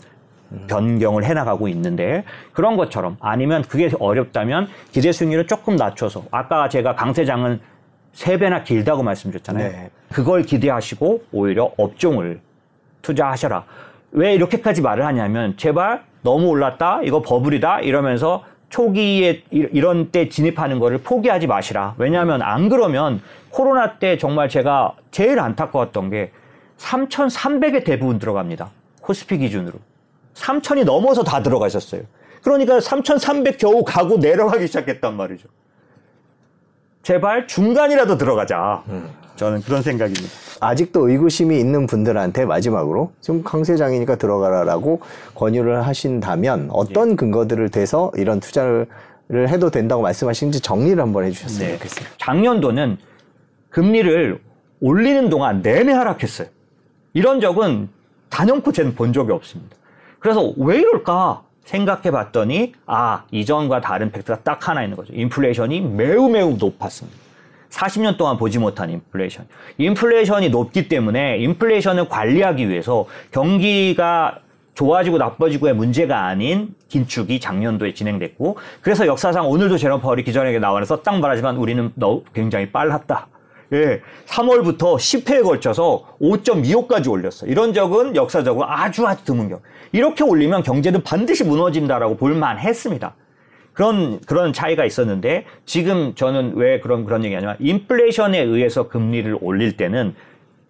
변경을 0.67 1.23
해나가고 1.25 1.67
있는데 1.69 2.23
그런 2.51 2.77
것처럼 2.77 3.17
아니면 3.19 3.63
그게 3.63 3.89
어렵다면 3.99 4.67
기대 4.91 5.11
수익률을 5.11 5.47
조금 5.47 5.75
낮춰서 5.75 6.25
아까 6.29 6.69
제가 6.69 6.95
강세장은 6.95 7.59
세 8.11 8.37
배나 8.37 8.63
길다고 8.63 9.01
말씀드렸잖아요. 9.01 9.71
네. 9.71 9.89
그걸 10.13 10.43
기대하시고 10.43 11.23
오히려 11.31 11.71
업종을 11.77 12.39
투자하셔라. 13.01 13.65
왜 14.11 14.35
이렇게까지 14.35 14.81
말을 14.81 15.05
하냐면 15.05 15.57
제발 15.57 16.03
너무 16.21 16.47
올랐다 16.47 17.01
이거 17.03 17.21
버블이다 17.21 17.81
이러면서 17.81 18.43
초기에 18.69 19.43
이- 19.51 19.67
이런 19.71 20.11
때 20.11 20.29
진입하는 20.29 20.79
거를 20.79 20.99
포기하지 20.99 21.47
마시라. 21.47 21.95
왜냐하면 21.97 22.41
안 22.43 22.69
그러면 22.69 23.21
코로나 23.49 23.97
때 23.97 24.17
정말 24.17 24.49
제가 24.49 24.93
제일 25.11 25.39
안타까웠던 25.39 26.09
게 26.11 26.31
3,300에 26.77 27.83
대부분 27.83 28.19
들어갑니다. 28.19 28.69
코스피 29.01 29.37
기준으로. 29.39 29.79
3,000이 30.35 30.85
넘어서 30.85 31.23
다 31.23 31.41
들어가 31.43 31.67
있었어요. 31.67 32.01
그러니까 32.43 32.79
3,300 32.79 33.57
겨우 33.57 33.83
가고 33.83 34.17
내려가기 34.17 34.67
시작했단 34.67 35.15
말이죠. 35.17 35.47
제발 37.03 37.47
중간이라도 37.47 38.17
들어가자. 38.17 38.83
저는 39.43 39.61
그런 39.61 39.81
생각입니다. 39.81 40.29
아직도 40.61 41.09
의구심이 41.09 41.59
있는 41.59 41.85
분들한테 41.85 42.45
마지막으로 42.45 43.11
좀 43.19 43.43
강세장이니까 43.43 44.15
들어가라라고 44.15 45.01
권유를 45.35 45.85
하신다면 45.85 46.69
어떤 46.71 47.11
예. 47.11 47.15
근거들을 47.15 47.67
대서 47.67 48.09
이런 48.15 48.39
투자를 48.39 48.87
해도 49.33 49.69
된다고 49.69 50.01
말씀하시는지 50.01 50.61
정리를 50.61 51.01
한번 51.01 51.25
해주셨으면 51.25 51.67
네. 51.67 51.77
좋겠습니다. 51.77 52.15
작년도는 52.19 52.97
금리를 53.69 54.39
올리는 54.79 55.29
동안 55.29 55.61
내내 55.61 55.91
하락했어요. 55.91 56.47
이런 57.13 57.41
적은 57.41 57.89
단연코 58.29 58.71
쟤는 58.71 58.95
본 58.95 59.11
적이 59.11 59.33
없습니다. 59.33 59.75
그래서 60.19 60.53
왜 60.55 60.77
이럴까 60.79 61.43
생각해 61.65 62.11
봤더니 62.11 62.73
아 62.85 63.25
이전과 63.31 63.81
다른 63.81 64.09
팩트가 64.09 64.39
딱 64.43 64.69
하나 64.69 64.83
있는 64.83 64.95
거죠. 64.95 65.11
인플레이션이 65.13 65.81
매우 65.81 66.29
매우 66.29 66.55
높았습니다. 66.57 67.22
40년 67.73 68.17
동안 68.17 68.37
보지 68.37 68.59
못한 68.59 68.89
인플레이션. 68.89 69.47
인플레이션이 69.77 70.49
높기 70.49 70.87
때문에 70.87 71.37
인플레이션을 71.39 72.07
관리하기 72.07 72.69
위해서 72.69 73.05
경기가 73.31 74.39
좋아지고 74.75 75.17
나빠지고의 75.17 75.75
문제가 75.75 76.25
아닌 76.25 76.73
긴축이 76.87 77.39
작년도에 77.39 77.93
진행됐고 77.93 78.57
그래서 78.81 79.05
역사상 79.05 79.47
오늘도 79.47 79.77
제롬 79.77 80.01
파월이 80.01 80.23
기존에게 80.23 80.59
나와서 80.59 81.01
딱 81.01 81.19
말하지만 81.19 81.57
우리는 81.57 81.91
너 81.95 82.21
굉장히 82.33 82.71
빨랐다. 82.71 83.27
예, 83.73 84.01
3월부터 84.27 84.95
10회에 84.97 85.43
걸쳐서 85.43 86.05
5.25까지 86.21 87.09
올렸어. 87.09 87.47
이런 87.47 87.73
적은 87.73 88.15
역사적으로 88.15 88.67
아주 88.69 89.07
아주 89.07 89.23
드문 89.25 89.49
경. 89.49 89.59
이렇게 89.91 90.23
올리면 90.23 90.61
경제는 90.61 91.03
반드시 91.03 91.43
무너진다라고 91.43 92.17
볼만 92.17 92.59
했습니다. 92.59 93.15
그런 93.73 94.19
그런 94.21 94.53
차이가 94.53 94.85
있었는데 94.85 95.45
지금 95.65 96.13
저는 96.15 96.53
왜 96.55 96.79
그런 96.79 97.05
그런 97.05 97.25
얘기하냐면 97.25 97.57
인플레이션에 97.59 98.39
의해서 98.39 98.87
금리를 98.87 99.37
올릴 99.41 99.75
때는 99.77 100.15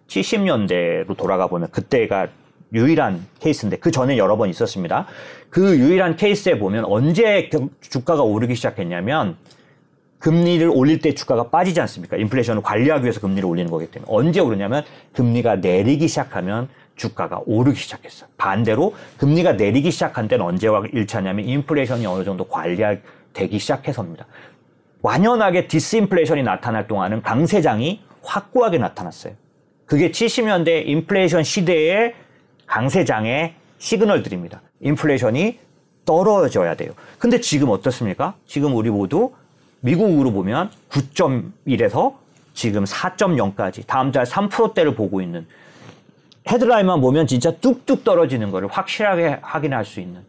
70년대로 0.08 1.16
돌아가 1.16 1.46
보면 1.46 1.68
그때가 1.70 2.28
유일한 2.72 3.24
케이스인데 3.40 3.76
그 3.76 3.90
전에 3.90 4.16
여러 4.16 4.36
번 4.36 4.48
있었습니다. 4.50 5.06
그 5.50 5.78
유일한 5.78 6.16
케이스에 6.16 6.58
보면 6.58 6.84
언제 6.86 7.48
경- 7.50 7.70
주가가 7.80 8.22
오르기 8.22 8.54
시작했냐면 8.56 9.36
금리를 10.18 10.68
올릴 10.72 11.00
때 11.00 11.12
주가가 11.14 11.50
빠지지 11.50 11.80
않습니까? 11.82 12.16
인플레이션을 12.16 12.62
관리하기 12.62 13.04
위해서 13.04 13.20
금리를 13.20 13.44
올리는 13.46 13.70
거기 13.70 13.86
때문에 13.86 14.10
언제 14.10 14.40
오르냐면 14.40 14.82
금리가 15.12 15.56
내리기 15.56 16.08
시작하면 16.08 16.68
주가가 16.96 17.40
오르기 17.46 17.78
시작했어요. 17.78 18.28
반대로 18.36 18.94
금리가 19.18 19.52
내리기 19.52 19.90
시작한 19.90 20.28
때는 20.28 20.44
언제와 20.44 20.84
일치하냐면 20.92 21.44
인플레이션이 21.46 22.06
어느 22.06 22.24
정도 22.24 22.44
관리되기 22.44 23.58
시작해서입니다. 23.58 24.26
완연하게 25.02 25.68
디스인플레이션이 25.68 26.42
나타날 26.42 26.86
동안은 26.86 27.22
강세장이 27.22 28.00
확고하게 28.22 28.78
나타났어요. 28.78 29.34
그게 29.86 30.10
70년대 30.10 30.86
인플레이션 30.86 31.42
시대의 31.42 32.14
강세장의 32.66 33.54
시그널들입니다. 33.78 34.62
인플레이션이 34.80 35.58
떨어져야 36.06 36.74
돼요. 36.74 36.92
근데 37.18 37.40
지금 37.40 37.68
어떻습니까? 37.70 38.34
지금 38.46 38.74
우리 38.74 38.90
모두 38.90 39.32
미국으로 39.80 40.32
보면 40.32 40.70
9.1에서 40.88 42.14
지금 42.54 42.84
4.0까지 42.84 43.86
다음 43.86 44.12
달 44.12 44.24
3%대를 44.24 44.94
보고 44.94 45.20
있는 45.20 45.46
헤드라인만 46.46 47.00
보면 47.00 47.26
진짜 47.26 47.50
뚝뚝 47.52 48.04
떨어지는 48.04 48.50
것을 48.50 48.68
확실하게 48.68 49.38
확인할 49.42 49.84
수 49.84 50.00
있는 50.00 50.20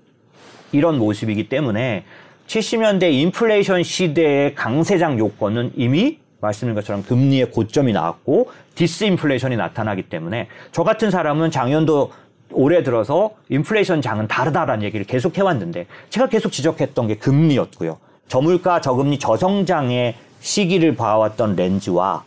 이런 0.71 0.97
모습이기 0.97 1.49
때문에 1.49 2.05
70년대 2.47 3.11
인플레이션 3.11 3.83
시대의 3.83 4.55
강세장 4.55 5.19
요건은 5.19 5.71
이미 5.75 6.19
말씀드린 6.39 6.75
것처럼 6.75 7.03
금리의 7.03 7.51
고점이 7.51 7.91
나왔고 7.91 8.51
디스인플레이션이 8.75 9.55
나타나기 9.57 10.03
때문에 10.03 10.47
저 10.71 10.83
같은 10.83 11.11
사람은 11.11 11.51
작년도 11.51 12.11
올해 12.51 12.83
들어서 12.83 13.31
인플레이션 13.49 14.01
장은 14.01 14.27
다르다라는 14.27 14.83
얘기를 14.83 15.05
계속 15.05 15.37
해왔는데 15.37 15.87
제가 16.09 16.27
계속 16.27 16.51
지적했던 16.51 17.07
게 17.07 17.15
금리였고요. 17.15 17.97
저물가 18.27 18.81
저금리 18.81 19.19
저성장의 19.19 20.15
시기를 20.39 20.95
봐왔던 20.95 21.55
렌즈와 21.55 22.23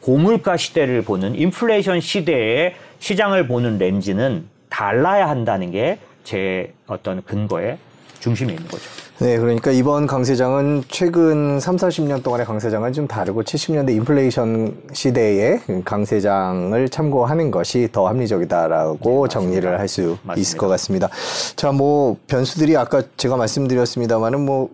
고물가 0.00 0.56
시대를 0.58 1.02
보는 1.02 1.34
인플레이션 1.34 2.00
시대의 2.00 2.74
시장을 3.08 3.46
보는 3.46 3.76
렌즈는 3.76 4.48
달라야 4.70 5.28
한다는 5.28 5.70
게 5.70 5.98
제 6.24 6.72
어떤 6.86 7.22
근거의 7.22 7.76
중심에 8.18 8.54
있는 8.54 8.66
거죠. 8.66 8.82
네, 9.18 9.36
그러니까 9.36 9.70
이번 9.70 10.06
강세장은 10.06 10.84
최근 10.88 11.60
3, 11.60 11.76
40년 11.76 12.22
동안의 12.22 12.46
강세장은 12.46 12.94
좀 12.94 13.06
다르고 13.06 13.42
70년대 13.42 13.94
인플레이션 13.94 14.74
시대의 14.92 15.60
강세장을 15.84 16.88
참고하는 16.88 17.50
것이 17.50 17.90
더 17.92 18.08
합리적이다라고 18.08 19.28
정리를 19.28 19.78
할 19.78 19.86
수 19.86 20.16
있을 20.36 20.56
것 20.58 20.66
같습니다. 20.68 21.10
자, 21.54 21.70
뭐 21.70 22.16
변수들이 22.26 22.74
아까 22.78 23.02
제가 23.18 23.36
말씀드렸습니다만은 23.36 24.40
뭐 24.40 24.70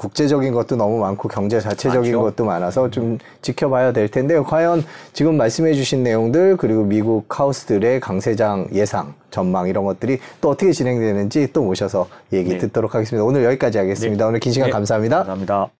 국제적인 0.00 0.54
것도 0.54 0.76
너무 0.76 0.98
많고 0.98 1.28
경제 1.28 1.60
자체적인 1.60 2.12
많죠. 2.12 2.22
것도 2.22 2.44
많아서 2.46 2.90
좀 2.90 3.18
지켜봐야 3.42 3.92
될 3.92 4.08
텐데 4.08 4.40
과연 4.40 4.82
지금 5.12 5.36
말씀해 5.36 5.74
주신 5.74 6.02
내용들 6.02 6.56
그리고 6.56 6.84
미국 6.84 7.38
하우스들의 7.38 8.00
강세장 8.00 8.68
예상 8.72 9.12
전망 9.30 9.68
이런 9.68 9.84
것들이 9.84 10.18
또 10.40 10.48
어떻게 10.48 10.72
진행되는지 10.72 11.52
또 11.52 11.62
모셔서 11.62 12.08
얘기 12.32 12.52
네. 12.52 12.58
듣도록 12.58 12.94
하겠습니다. 12.94 13.22
오늘 13.22 13.44
여기까지 13.44 13.76
하겠습니다. 13.76 14.26
오늘 14.26 14.40
긴 14.40 14.52
시간 14.52 14.68
네, 14.68 14.72
감사합니다. 14.72 15.18
감사합니다. 15.18 15.79